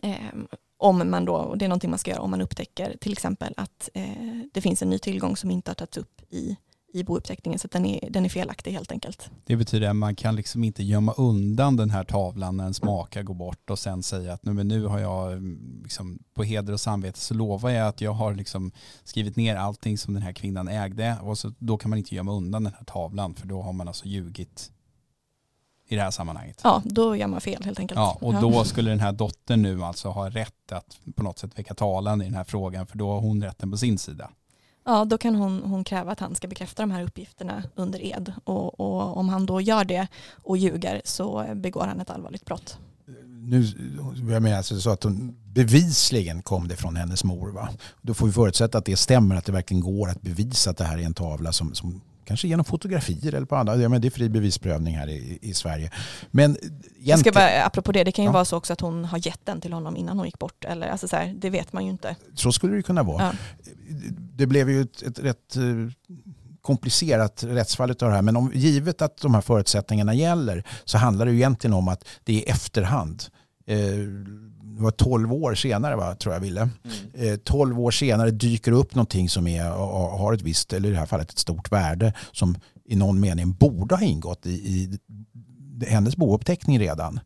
[0.03, 0.47] Um, ehm,
[0.77, 3.53] om man då, och det är någonting man ska göra om man upptäcker till exempel
[3.57, 6.57] att uh, det finns en ny tillgång som inte har tagits upp i,
[6.93, 9.29] i bouppteckningen så den är, den är felaktig helt enkelt.
[9.45, 13.23] Det betyder att man kan liksom inte gömma undan den här tavlan när ens maka
[13.23, 16.73] går bort och sen säga att nu, men nu har jag mm, liksom, på heder
[16.73, 18.71] och samvete så lovar jag att jag har liksom
[19.03, 22.31] skrivit ner allting som den här kvinnan ägde och så, då kan man inte gömma
[22.31, 24.71] undan den här tavlan för då har man alltså ljugit
[25.87, 26.61] i det här sammanhanget.
[26.63, 27.97] Ja, då gör man fel helt enkelt.
[27.97, 31.59] Ja, och då skulle den här dottern nu alltså ha rätt att på något sätt
[31.59, 34.29] väcka talan i den här frågan för då har hon rätten på sin sida.
[34.85, 38.33] Ja, då kan hon, hon kräva att han ska bekräfta de här uppgifterna under ed.
[38.43, 40.07] Och, och om han då gör det
[40.43, 42.77] och ljuger så begår han ett allvarligt brott.
[43.27, 43.65] Nu,
[44.29, 47.51] jag menar alltså så att hon bevisligen kom det från hennes mor.
[47.51, 47.69] Va?
[48.01, 50.83] Då får vi förutsätta att det stämmer, att det verkligen går att bevisa att det
[50.83, 53.75] här är en tavla som, som kanske genom fotografier eller på andra.
[53.75, 55.91] Ja, men det är fri bevisprövning här i, i Sverige.
[56.31, 56.57] Men
[56.99, 58.33] jag ska bara, apropå det, det kan ju ja.
[58.33, 60.65] vara så också att hon har gett den till honom innan hon gick bort.
[60.65, 62.15] Eller, alltså så här, det vet man ju inte.
[62.35, 63.23] Så skulle det kunna vara.
[63.23, 63.31] Ja.
[64.35, 65.63] Det blev ju ett, ett rätt eh,
[66.61, 68.21] komplicerat rättsfall av det här.
[68.21, 72.05] Men om, givet att de här förutsättningarna gäller så handlar det ju egentligen om att
[72.23, 73.23] det är efterhand.
[73.67, 73.77] Eh,
[74.75, 76.69] det var 12 år senare va, tror jag ville.
[77.15, 77.39] Mm.
[77.43, 79.69] 12 år senare dyker upp någonting som är,
[80.17, 82.55] har ett visst, eller i det här fallet ett stort värde som
[82.85, 84.99] i någon mening borde ha ingått i, i
[85.87, 87.19] hennes bouppteckning redan.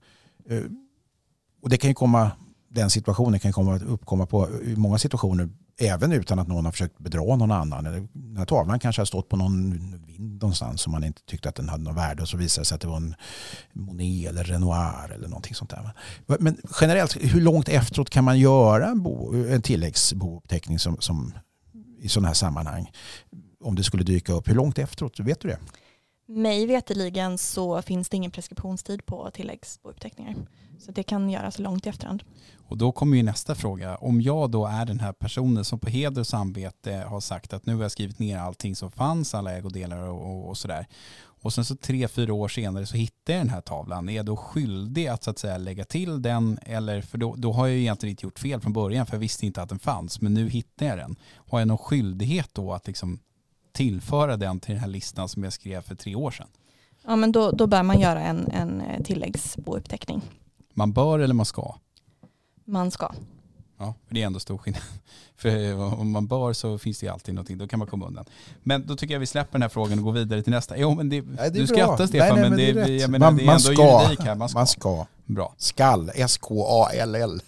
[1.61, 2.31] Och det kan ju komma,
[2.69, 7.35] den situationen kan komma uppkomma på många situationer även utan att någon har försökt bedra
[7.35, 7.83] någon annan.
[8.13, 9.71] Den här tavlan kanske har stått på någon
[10.07, 12.65] vind någonstans som man inte tyckte att den hade något värde och så visade det
[12.65, 13.15] sig att det var en
[13.73, 15.91] Monet eller Renoir eller någonting sånt där.
[16.39, 21.33] Men generellt, hur långt efteråt kan man göra en, bo, en tilläggsbouppteckning som, som
[21.99, 22.91] i sådana här sammanhang?
[23.63, 25.19] Om det skulle dyka upp, hur långt efteråt?
[25.19, 25.59] Vet du det?
[26.27, 30.35] Mig veteligen så finns det ingen preskriptionstid på tilläggsbouppteckningar.
[30.79, 32.23] Så det kan göras långt i efterhand.
[32.67, 33.95] Och då kommer ju nästa fråga.
[33.95, 37.65] Om jag då är den här personen som på heder och samvete har sagt att
[37.65, 40.87] nu har jag skrivit ner allting som fanns, alla ägodelar och, och, och sådär.
[41.41, 44.09] Och sen så tre, fyra år senare så hittar jag den här tavlan.
[44.09, 46.59] Är jag då skyldig att så att säga lägga till den?
[46.61, 49.45] Eller, för då, då har jag egentligen inte gjort fel från början för jag visste
[49.45, 50.21] inte att den fanns.
[50.21, 51.15] Men nu hittar jag den.
[51.35, 53.19] Har jag någon skyldighet då att liksom
[53.71, 56.47] tillföra den till den här listan som jag skrev för tre år sedan?
[57.03, 60.21] Ja men då, då bör man göra en, en tilläggsbouppteckning.
[60.77, 61.75] Man bör eller man ska?
[62.65, 63.11] Man ska.
[63.77, 64.81] Ja, det är ändå stor skillnad.
[65.35, 68.25] För om man bör så finns det alltid någonting, då kan man komma undan.
[68.63, 70.77] Men då tycker jag vi släpper den här frågan och går vidare till nästa.
[70.77, 73.09] Jo, men det, nej, det du skrattar Stefan, nej, nej, men, det, det, är, jag
[73.09, 74.35] menar, man, det är ändå ska, juridik här.
[74.35, 74.59] Man ska.
[74.59, 75.05] Man ska.
[75.25, 75.53] Bra.
[75.57, 77.41] Skall, S-K-A-L-L.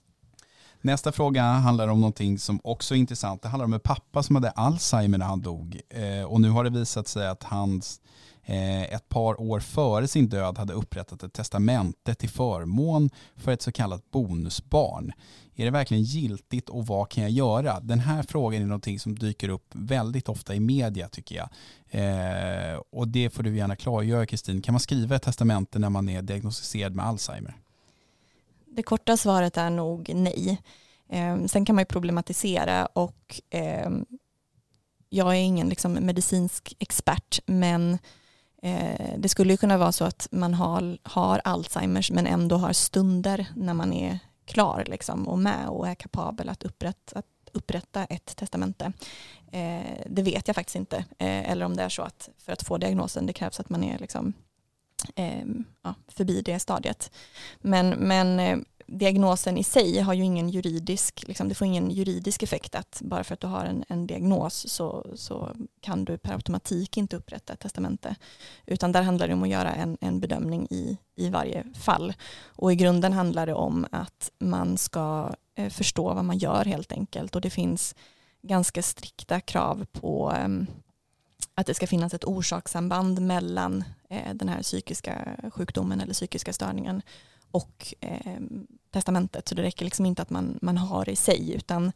[0.80, 3.42] Nästa fråga handlar om någonting som också är intressant.
[3.42, 5.80] Det handlar om en pappa som hade Alzheimer när han dog.
[5.88, 8.00] Eh, och nu har det visat sig att hans
[8.37, 13.52] Eh, Eh, ett par år före sin död hade upprättat ett testamente till förmån för
[13.52, 15.12] ett så kallat bonusbarn.
[15.56, 17.80] Är det verkligen giltigt och vad kan jag göra?
[17.80, 21.48] Den här frågan är någonting som dyker upp väldigt ofta i media tycker jag.
[21.90, 24.62] Eh, och det får du gärna klargöra Kristin.
[24.62, 27.54] Kan man skriva ett testamente när man är diagnostiserad med Alzheimer?
[28.66, 30.62] Det korta svaret är nog nej.
[31.08, 33.90] Eh, sen kan man ju problematisera och eh,
[35.08, 37.98] jag är ingen liksom, medicinsk expert men Eh,
[38.62, 43.46] Eh, det skulle kunna vara så att man har, har Alzheimers men ändå har stunder
[43.56, 48.36] när man är klar liksom, och med och är kapabel att upprätta, att upprätta ett
[48.36, 48.92] testamente.
[49.52, 50.96] Eh, det vet jag faktiskt inte.
[50.96, 53.84] Eh, eller om det är så att för att få diagnosen det krävs att man
[53.84, 54.32] är liksom,
[55.14, 55.44] eh,
[55.82, 57.10] ja, förbi det stadiet.
[57.60, 62.42] Men, men eh, diagnosen i sig har ju ingen juridisk, liksom, det får ingen juridisk
[62.42, 66.32] effekt att bara för att du har en, en diagnos så, så kan du per
[66.32, 68.16] automatik inte upprätta ett testamente.
[68.66, 72.14] Utan där handlar det om att göra en, en bedömning i, i varje fall.
[72.46, 76.92] Och i grunden handlar det om att man ska eh, förstå vad man gör helt
[76.92, 77.34] enkelt.
[77.36, 77.94] Och det finns
[78.42, 80.48] ganska strikta krav på eh,
[81.54, 87.02] att det ska finnas ett orsakssamband mellan eh, den här psykiska sjukdomen eller psykiska störningen
[87.50, 88.40] och eh,
[88.90, 89.48] testamentet.
[89.48, 91.92] Så det räcker liksom inte att man, man har det i sig utan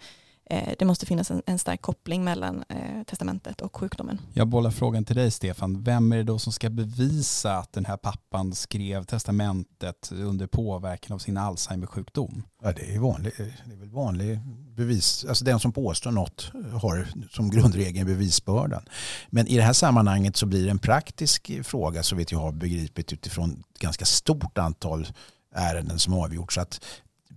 [0.51, 4.21] eh, det måste finnas en, en stark koppling mellan eh, testamentet och sjukdomen.
[4.33, 5.83] Jag bollar frågan till dig Stefan.
[5.83, 11.15] Vem är det då som ska bevisa att den här pappan skrev testamentet under påverkan
[11.15, 12.43] av sin Alzheimer-sjukdom?
[12.63, 14.41] Ja, det, är vanlig, det är väl vanlig
[14.77, 15.25] bevis.
[15.29, 18.83] Alltså den som påstår något har som grundregel bevisbördan.
[19.31, 22.53] Men i det här sammanhanget så blir det en praktisk fråga så vet jag har
[22.53, 25.07] begripit utifrån ett ganska stort antal
[25.53, 26.59] ärenden som avgjorts.
[26.59, 26.85] Att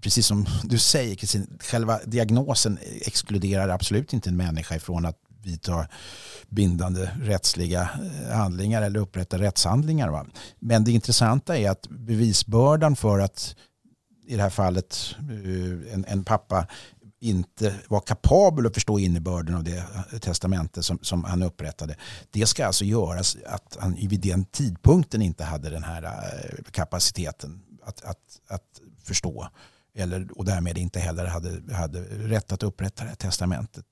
[0.01, 5.87] precis som du säger Kristin, själva diagnosen exkluderar absolut inte en människa ifrån att vidta
[6.49, 10.09] bindande rättsliga eh, handlingar eller upprätta rättshandlingar.
[10.09, 10.25] Va?
[10.59, 13.55] Men det intressanta är att bevisbördan för att
[14.27, 16.67] i det här fallet eh, en, en pappa
[17.19, 21.95] inte var kapabel att förstå innebörden av det eh, testamente som, som han upprättade.
[22.31, 26.11] Det ska alltså göras att han vid den tidpunkten inte hade den här
[26.71, 29.47] kapaciteten att, att, att förstå.
[29.95, 33.85] Eller, och därmed inte heller hade, hade rätt att upprätta det här testamentet.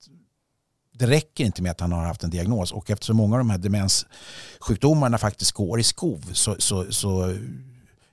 [0.93, 3.49] Det räcker inte med att han har haft en diagnos och eftersom många av de
[3.49, 7.38] här demenssjukdomarna faktiskt går i skov så, så, så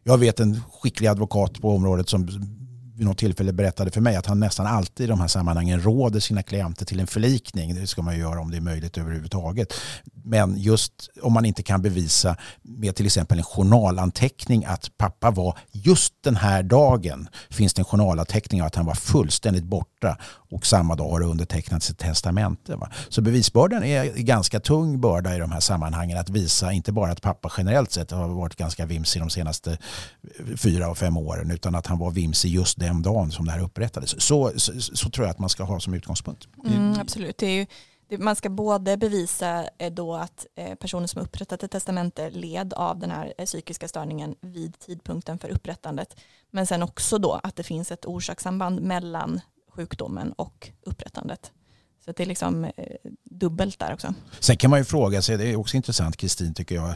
[0.02, 2.26] jag vet en skicklig advokat på området som
[3.00, 6.20] vid något tillfälle berättade för mig att han nästan alltid i de här sammanhangen råder
[6.20, 7.74] sina klienter till en förlikning.
[7.74, 9.72] Det ska man ju göra om det är möjligt överhuvudtaget.
[10.24, 15.58] Men just om man inte kan bevisa med till exempel en journalanteckning att pappa var
[15.72, 20.16] just den här dagen finns det en journalanteckning av att han var fullständigt borta
[20.50, 22.76] och samma dag har det undertecknats ett testamente.
[22.76, 22.90] Va?
[23.08, 27.22] Så bevisbördan är ganska tung börda i de här sammanhangen att visa inte bara att
[27.22, 29.78] pappa generellt sett har varit ganska vimsig de senaste
[30.56, 33.60] fyra och fem åren utan att han var vimsig just den dagen som det här
[33.60, 34.22] upprättades.
[34.22, 36.48] Så, så, så tror jag att man ska ha som utgångspunkt.
[36.66, 37.38] Mm, absolut.
[37.38, 37.66] Det är ju,
[38.18, 42.98] man ska både bevisa eh, då att eh, personen som upprättat ett testamente led av
[42.98, 46.16] den här eh, psykiska störningen vid tidpunkten för upprättandet.
[46.50, 51.52] Men sen också då att det finns ett orsakssamband mellan sjukdomen och upprättandet.
[52.04, 52.70] Så det är liksom
[53.24, 54.14] dubbelt där också.
[54.40, 56.94] Sen kan man ju fråga sig, det är också intressant Kristin tycker jag,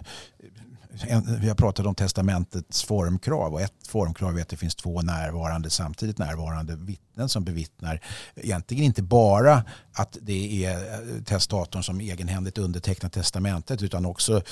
[1.41, 5.71] vi har pratat om testamentets formkrav och ett formkrav är att det finns två närvarande
[5.71, 8.01] samtidigt närvarande vittnen som bevittnar
[8.35, 14.43] egentligen inte bara att det är eh, testatorn som egenhändigt undertecknar testamentet utan också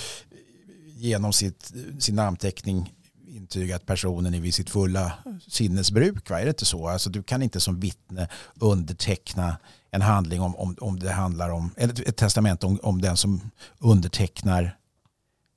[0.97, 2.93] genom sitt, sin namnteckning
[3.27, 5.13] intygat personen är vid sitt fulla
[5.49, 6.31] sinnesbruk.
[6.31, 6.41] Va?
[6.41, 6.89] Är det inte så?
[6.89, 9.57] Alltså, du kan inte som vittne underteckna
[9.91, 13.51] en handling om, om, om det handlar om, eller ett testament om, om den som
[13.79, 14.77] undertecknar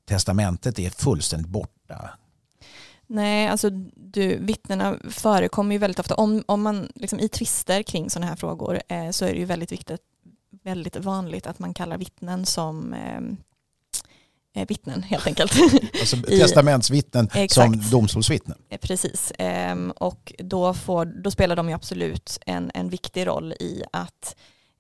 [0.06, 2.10] testamentet är fullständigt borta.
[3.08, 6.16] Nej, alltså du, vittnena förekommer ju väldigt ofta.
[6.16, 9.46] Om, om man liksom, i tvister kring sådana här frågor eh, så är det ju
[9.46, 10.02] väldigt viktigt,
[10.64, 15.54] väldigt vanligt att man kallar vittnen som eh, eh, vittnen helt enkelt.
[16.00, 18.58] Alltså testamentsvittnen som domstolsvittnen.
[18.70, 23.54] Eh, precis, ehm, och då, får, då spelar de ju absolut en, en viktig roll
[23.54, 24.36] i att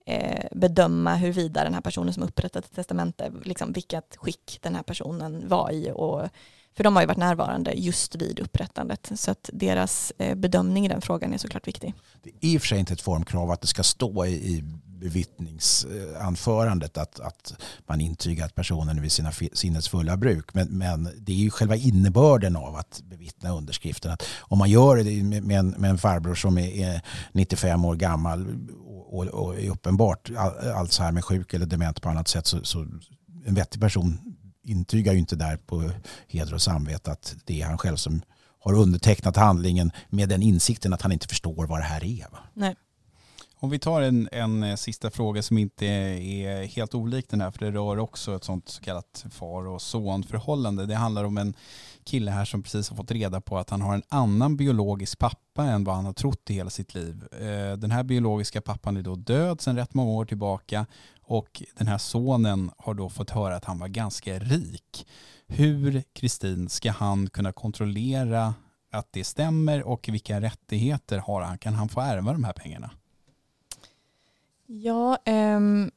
[0.06, 4.84] eh, bedöma huruvida den här personen som upprättat ett testamente, liksom vilket skick den här
[4.84, 5.92] personen var i.
[5.96, 6.30] Och,
[6.78, 9.12] för de har ju varit närvarande just vid upprättandet.
[9.16, 11.94] Så att deras eh, bedömning i den frågan är såklart viktig.
[12.24, 14.64] Det är i och för sig inte ett formkrav att det ska stå i, i
[14.86, 17.54] bevittningsanförandet att, att
[17.88, 20.54] man intygar att personen är vid sina sinnesfulla bruk.
[20.54, 24.12] Men, men det är ju själva innebörden av att bevittna underskriften.
[24.12, 28.46] Att om man gör det med en, med en farbror som är 95 år gammal
[29.18, 30.32] och, och är uppenbart
[30.76, 32.88] Alzheimer-sjuk eller dement på annat sätt så, så
[33.46, 35.92] en vettig person intygar ju inte där på
[36.28, 38.22] heder och samvete att det är han själv som
[38.60, 42.32] har undertecknat handlingen med den insikten att han inte förstår vad det här är.
[42.32, 42.40] Va?
[42.54, 42.76] Nej.
[43.66, 47.52] Om vi tar en, en eh, sista fråga som inte är helt olik den här,
[47.52, 50.86] för det rör också ett sånt så kallat far och sonförhållande.
[50.86, 51.54] Det handlar om en
[52.04, 55.64] kille här som precis har fått reda på att han har en annan biologisk pappa
[55.64, 57.24] än vad han har trott i hela sitt liv.
[57.32, 60.86] Eh, den här biologiska pappan är då död sedan rätt många år tillbaka
[61.22, 65.08] och den här sonen har då fått höra att han var ganska rik.
[65.48, 68.54] Hur, Kristin, ska han kunna kontrollera
[68.92, 71.58] att det stämmer och vilka rättigheter har han?
[71.58, 72.92] Kan han få ärva de här pengarna?
[74.68, 75.92] Ja, um,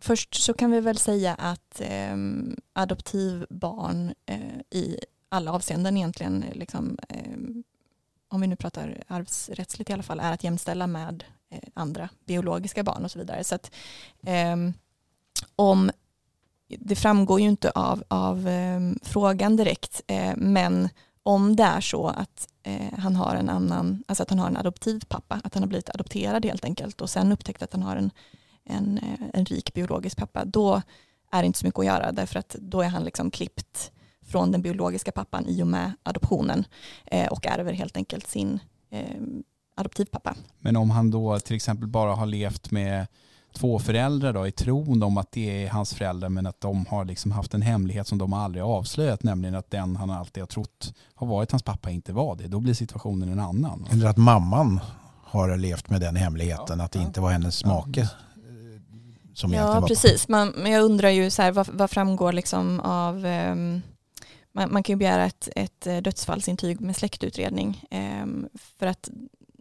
[0.00, 6.98] först så kan vi väl säga att um, adoptivbarn uh, i alla avseenden egentligen, liksom,
[7.08, 7.64] um,
[8.28, 12.82] om vi nu pratar arvsrättsligt i alla fall, är att jämställa med uh, andra biologiska
[12.82, 13.44] barn och så vidare.
[13.44, 13.74] Så att
[15.56, 15.90] om
[16.68, 18.48] det framgår ju inte av, av
[19.02, 20.88] frågan direkt, uh, men
[21.28, 24.56] om det är så att eh, han har en annan, alltså att han har en
[24.56, 28.10] adoptivpappa, att han har blivit adopterad helt enkelt och sen upptäckt att han har en,
[28.64, 30.82] en, eh, en rik biologisk pappa, då
[31.30, 34.52] är det inte så mycket att göra därför att då är han liksom klippt från
[34.52, 36.64] den biologiska pappan i och med adoptionen
[37.06, 38.60] eh, och ärver helt enkelt sin
[38.90, 39.22] eh,
[39.76, 40.34] adoptivpappa.
[40.58, 43.06] Men om han då till exempel bara har levt med
[43.58, 47.04] två föräldrar då, i tron om att det är hans föräldrar men att de har
[47.04, 50.94] liksom haft en hemlighet som de aldrig avslöjat, nämligen att den han alltid har trott
[51.14, 52.48] har varit hans pappa inte var det.
[52.48, 53.86] Då blir situationen en annan.
[53.92, 54.80] Eller att mamman
[55.24, 58.00] har levt med den hemligheten, ja, att det inte var hennes make.
[58.00, 58.06] Eh,
[59.34, 60.28] som ja, precis.
[60.28, 63.82] Man, men jag undrar ju så här, vad, vad framgår liksom av um,
[64.52, 67.84] man, man, kan ju begära ett, ett eh, dödsfallsintyg med släktutredning.
[68.22, 69.10] Um, för att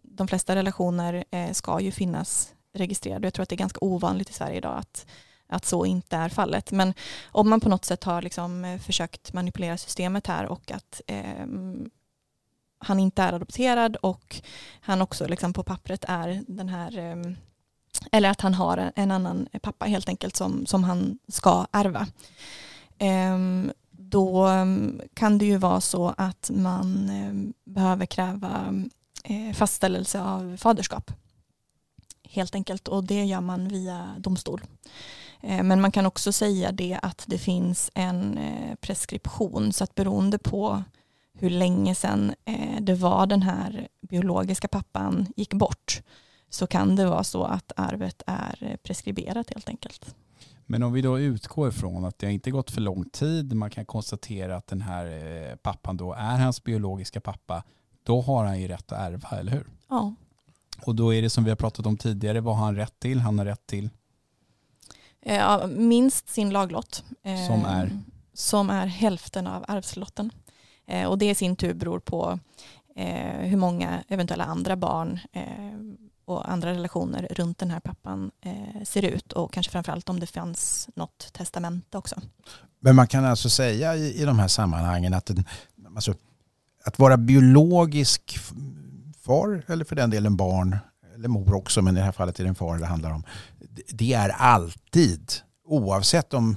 [0.03, 3.25] de flesta relationer eh, ska ju finnas registrerad.
[3.25, 5.05] Jag tror att det är ganska ovanligt i Sverige idag att,
[5.47, 6.71] att så inte är fallet.
[6.71, 6.93] Men
[7.25, 11.45] om man på något sätt har liksom eh, försökt manipulera systemet här och att eh,
[12.79, 14.41] han inte är adopterad och
[14.81, 17.33] han också liksom på pappret är den här eh,
[18.11, 22.07] eller att han har en annan pappa helt enkelt som, som han ska ärva.
[22.97, 28.83] Ehm, då ehm, kan det ju vara så att man ehm, behöver kräva
[29.23, 31.11] eh, fastställelse av faderskap
[32.31, 34.61] helt enkelt och det gör man via domstol.
[35.41, 39.95] Eh, men man kan också säga det att det finns en eh, preskription så att
[39.95, 40.83] beroende på
[41.33, 46.01] hur länge sedan eh, det var den här biologiska pappan gick bort
[46.49, 50.15] så kan det vara så att arvet är preskriberat helt enkelt.
[50.65, 53.85] Men om vi då utgår från att det inte gått för lång tid, man kan
[53.85, 57.63] konstatera att den här pappan då är hans biologiska pappa,
[58.03, 59.67] då har han ju rätt att ärva, eller hur?
[59.89, 60.13] Ja.
[60.81, 63.19] Och då är det som vi har pratat om tidigare, vad har han rätt till?
[63.19, 63.89] Han har rätt till?
[65.21, 67.03] Eh, ja, minst sin laglott.
[67.23, 67.99] Eh, som är?
[68.33, 70.31] Som är hälften av arvslotten.
[70.85, 72.39] Eh, och det i sin tur beror på
[73.39, 75.19] hur många eventuella andra barn
[76.25, 78.31] och andra relationer runt den här pappan
[78.83, 82.15] ser ut och kanske framförallt om det fanns något testamente också.
[82.79, 85.45] Men man kan alltså säga i, i de här sammanhangen att, den,
[85.95, 86.13] alltså,
[86.83, 88.39] att vara biologisk
[89.27, 90.77] far eller för den delen barn
[91.15, 93.23] eller mor också men i det här fallet är det en far det handlar om.
[93.89, 95.31] Det är alltid
[95.65, 96.55] oavsett om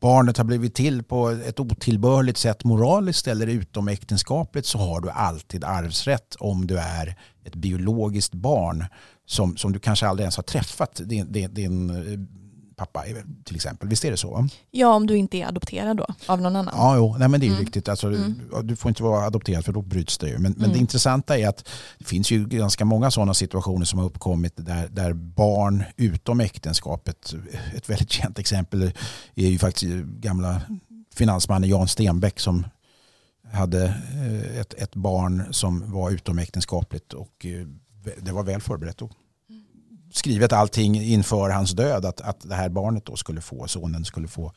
[0.00, 5.64] barnet har blivit till på ett otillbörligt sätt moraliskt eller utomäktenskapligt så har du alltid
[5.64, 8.84] arvsrätt om du är ett biologiskt barn
[9.26, 12.18] som, som du kanske aldrig ens har träffat din, din, din eh,
[12.76, 13.04] pappa
[13.44, 13.88] till exempel.
[13.88, 14.48] Visst är det så?
[14.70, 16.74] Ja, om du inte är adopterad då av någon annan.
[16.76, 17.64] Ja, jo, nej, men det är ju mm.
[17.64, 17.88] riktigt.
[17.88, 18.40] Alltså, mm.
[18.62, 20.38] Du får inte vara adopterad för då bryts det ju.
[20.38, 20.56] Men, mm.
[20.58, 21.68] men det intressanta är att
[21.98, 27.34] det finns ju ganska många sådana situationer som har uppkommit där, där barn utom äktenskapet,
[27.74, 28.92] ett väldigt känt exempel
[29.34, 30.60] är ju faktiskt gamla
[31.14, 32.66] finansmannen Jan Stenbeck som
[33.52, 37.66] hade eh, ett, ett barn som var utomäktenskapligt och eh,
[38.18, 38.98] det var väl förberett.
[38.98, 39.10] Då
[40.16, 44.28] skrivit allting inför hans död att, att det här barnet då skulle få, sonen skulle
[44.28, 44.52] få,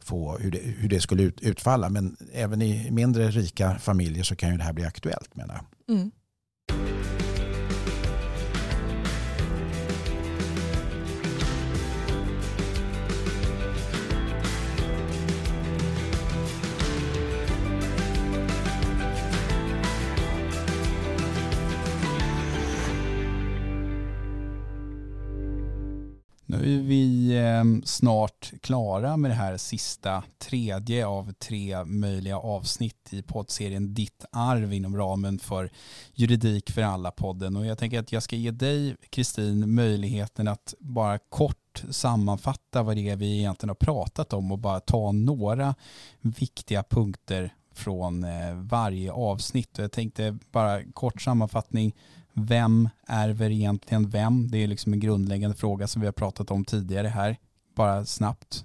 [0.00, 1.88] få hur, det, hur det skulle ut, utfalla.
[1.88, 5.96] Men även i mindre rika familjer så kan ju det här bli aktuellt menar jag.
[5.96, 6.10] Mm.
[26.64, 33.22] Är vi ehm, snart klara med det här sista tredje av tre möjliga avsnitt i
[33.22, 35.70] poddserien Ditt arv inom ramen för
[36.14, 37.56] Juridik för alla-podden.
[37.56, 42.96] Och jag tänker att jag ska ge dig, Kristin, möjligheten att bara kort sammanfatta vad
[42.96, 45.74] det är vi egentligen har pratat om och bara ta några
[46.20, 49.78] viktiga punkter från eh, varje avsnitt.
[49.78, 51.94] Och jag tänkte bara kort sammanfattning
[52.34, 54.50] vem ärver egentligen vem?
[54.50, 57.36] Det är liksom en grundläggande fråga som vi har pratat om tidigare här.
[57.74, 58.64] Bara snabbt.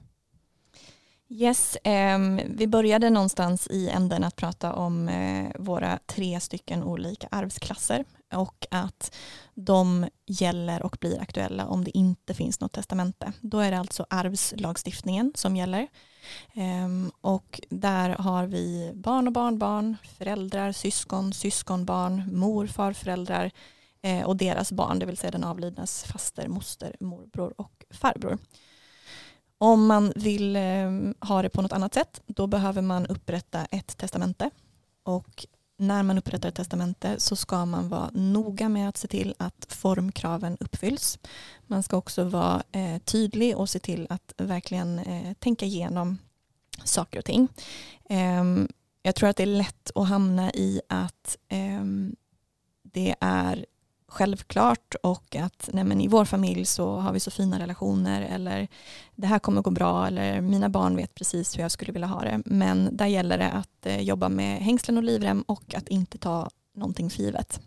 [1.31, 7.27] Yes, eh, vi började någonstans i änden att prata om eh, våra tre stycken olika
[7.31, 9.15] arvsklasser och att
[9.53, 13.33] de gäller och blir aktuella om det inte finns något testamente.
[13.41, 15.87] Då är det alltså arvslagstiftningen som gäller.
[16.53, 23.51] Ehm, och där har vi barn och barnbarn, föräldrar, syskon, syskonbarn, mor, farföräldrar
[24.01, 28.37] eh, och deras barn, det vill säga den avlidnas faster, moster, morbror och farbror.
[29.57, 33.97] Om man vill ehm, ha det på något annat sätt, då behöver man upprätta ett
[33.97, 34.49] testamente.
[35.03, 35.45] Och
[35.79, 39.65] när man upprättar ett testamente så ska man vara noga med att se till att
[39.69, 41.19] formkraven uppfylls.
[41.67, 46.17] Man ska också vara eh, tydlig och se till att verkligen eh, tänka igenom
[46.83, 47.47] saker och ting.
[48.09, 48.43] Eh,
[49.01, 52.15] jag tror att det är lätt att hamna i att ehm,
[52.83, 53.65] det är
[54.09, 58.67] självklart och att nej men i vår familj så har vi så fina relationer eller
[59.15, 62.21] det här kommer gå bra eller mina barn vet precis hur jag skulle vilja ha
[62.21, 62.41] det.
[62.45, 66.49] Men där gäller det att eh, jobba med hängslen och livrem och att inte ta
[66.75, 67.61] någonting för givet.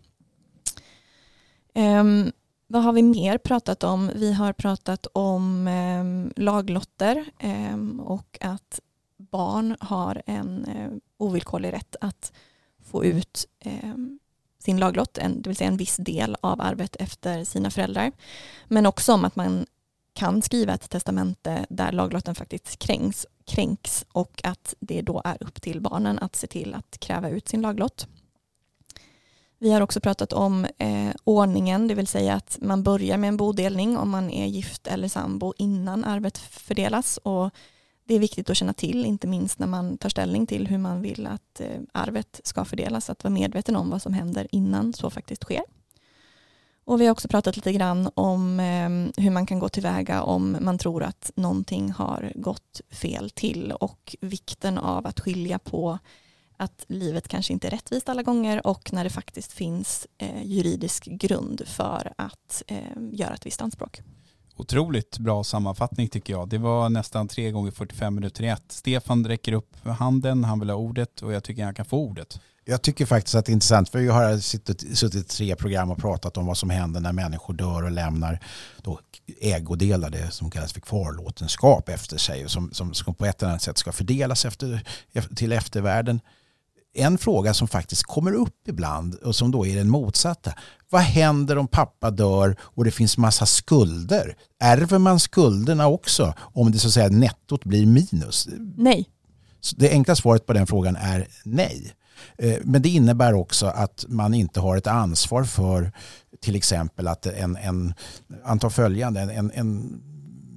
[1.75, 2.31] Um,
[2.67, 4.11] vad har vi mer pratat om?
[4.15, 8.79] Vi har pratat om um, laglotter um, och att
[9.17, 12.33] barn har en uh, ovillkorlig rätt att
[12.85, 13.47] få ut
[14.63, 18.11] sin laglott, en, det vill säga en viss del av arvet efter sina föräldrar.
[18.67, 19.65] Men också om att man
[20.13, 25.61] kan skriva ett testamente där laglotten faktiskt kränks, kränks och att det då är upp
[25.61, 28.07] till barnen att se till att kräva ut sin laglott.
[29.59, 33.37] Vi har också pratat om eh, ordningen, det vill säga att man börjar med en
[33.37, 37.49] bodelning om man är gift eller sambo innan arvet fördelas och
[38.05, 41.01] det är viktigt att känna till, inte minst när man tar ställning till hur man
[41.01, 45.09] vill att eh, arvet ska fördelas, att vara medveten om vad som händer innan så
[45.09, 45.63] faktiskt sker.
[46.85, 50.57] Och vi har också pratat lite grann om eh, hur man kan gå tillväga om
[50.61, 55.99] man tror att någonting har gått fel till och vikten av att skilja på
[56.57, 61.05] att livet kanske inte är rättvist alla gånger och när det faktiskt finns eh, juridisk
[61.05, 62.63] grund för att
[63.11, 64.01] göra ett visst anspråk.
[64.55, 66.49] Otroligt bra sammanfattning tycker jag.
[66.49, 68.63] Det var nästan tre gånger 45 minuter i ett.
[68.67, 72.39] Stefan räcker upp handen, han vill ha ordet och jag tycker han kan få ordet.
[72.65, 75.97] Jag tycker faktiskt att det är intressant för jag har suttit, suttit tre program och
[75.97, 78.39] pratat om vad som händer när människor dör och lämnar
[78.81, 78.99] då
[79.41, 83.49] ägodelar, det som kallas för kvarlåtenskap efter sig och som, som, som på ett eller
[83.49, 84.83] annat sätt ska fördelas efter,
[85.35, 86.19] till eftervärlden
[86.93, 90.53] en fråga som faktiskt kommer upp ibland och som då är den motsatta.
[90.89, 94.35] Vad händer om pappa dör och det finns massa skulder?
[94.59, 98.47] Ärver man skulderna också om det så att säga nettot blir minus?
[98.77, 99.09] Nej.
[99.75, 101.93] det enkla svaret på den frågan är nej.
[102.37, 105.91] Eh, men det innebär också att man inte har ett ansvar för
[106.41, 107.93] till exempel att en, en
[108.43, 110.01] anta följande, en, en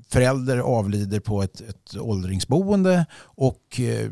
[0.08, 4.10] förälder avlider på ett, ett åldringsboende och eh,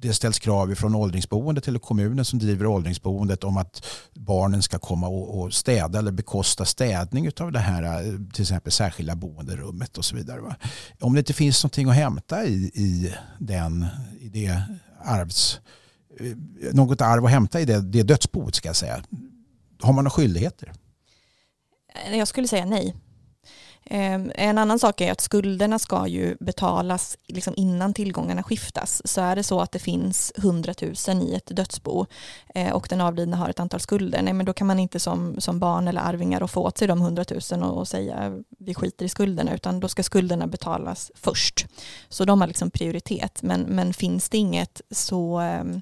[0.00, 5.08] det ställs krav från åldringsboendet eller kommunen som driver åldringsboendet om att barnen ska komma
[5.08, 10.16] och, städa eller bekosta städning av det här eh, till exempel särskilda boenderummet och så
[10.16, 10.40] vidare.
[10.40, 10.56] Va?
[11.00, 13.86] Om det inte finns någonting att hämta i, i, den,
[14.20, 14.62] i det
[15.04, 15.60] arvs,
[16.20, 19.02] eh, något arv att hämta i det, det dödsboet ska jag säga.
[19.80, 20.72] Har man några skyldigheter?
[22.06, 22.94] Eh, jag skulle säga nej.
[23.90, 29.02] Ehm, en annan sak är att skulderna ska ju betalas liksom innan tillgångarna skiftas.
[29.04, 30.74] Så är det så att det finns 100
[31.08, 32.06] 000 i ett dödsbo
[32.54, 35.40] eh, och den avlidna har ett antal skulder, nej men då kan man inte som,
[35.40, 39.08] som barn eller arvingar få åt sig de 100 000 och säga vi skiter i
[39.08, 41.66] skulderna, utan då ska skulderna betalas först.
[42.08, 45.80] Så de har liksom prioritet, men, men finns det inget så ehm,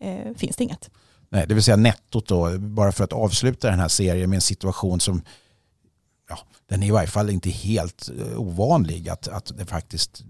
[0.00, 0.90] eh, finns det inget.
[1.28, 4.40] Nej, det vill säga nettot då, bara för att avsluta den här serien med en
[4.40, 5.22] situation som
[6.70, 10.24] den är i varje fall inte helt eh, ovanlig att, att det faktiskt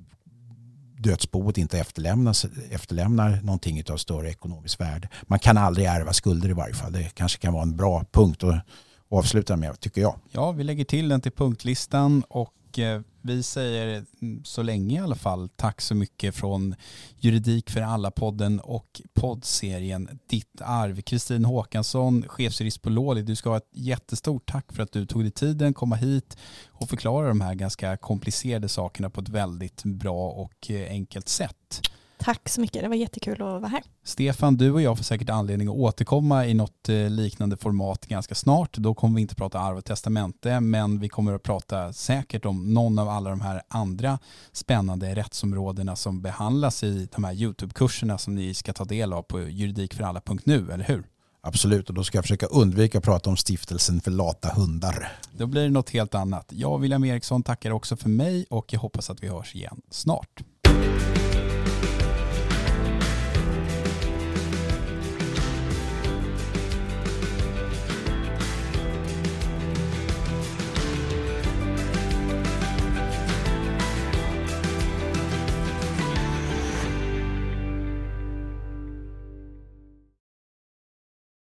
[0.99, 5.09] dödsboet inte efterlämnas, efterlämnar någonting av större ekonomiskt värde.
[5.23, 6.93] Man kan aldrig ärva skulder i varje fall.
[6.93, 8.65] Det kanske kan vara en bra punkt att
[9.11, 10.19] avsluta med, tycker jag.
[10.31, 14.97] Ja, vi lägger till den till punktlistan och och eh, vi säger mm, så länge
[14.97, 16.75] i alla fall tack så mycket från
[17.19, 21.01] Juridik för alla-podden och poddserien Ditt arv.
[21.01, 25.23] Kristin Håkansson, chefsjurist på Låli, du ska ha ett jättestort tack för att du tog
[25.23, 26.37] dig tiden, komma hit
[26.69, 31.91] och förklara de här ganska komplicerade sakerna på ett väldigt bra och eh, enkelt sätt.
[32.23, 33.83] Tack så mycket, det var jättekul att vara här.
[34.05, 38.35] Stefan, du och jag får säkert anledning att återkomma i något eh, liknande format ganska
[38.35, 38.77] snart.
[38.77, 42.75] Då kommer vi inte prata arv och testamente, men vi kommer att prata säkert om
[42.75, 44.19] någon av alla de här andra
[44.53, 49.41] spännande rättsområdena som behandlas i de här YouTube-kurserna som ni ska ta del av på
[49.41, 51.05] juridikföralla.nu, eller hur?
[51.43, 55.13] Absolut, och då ska jag försöka undvika att prata om stiftelsen för lata hundar.
[55.33, 56.53] Då blir det något helt annat.
[56.53, 60.43] Jag, William Eriksson, tackar också för mig och jag hoppas att vi hörs igen snart.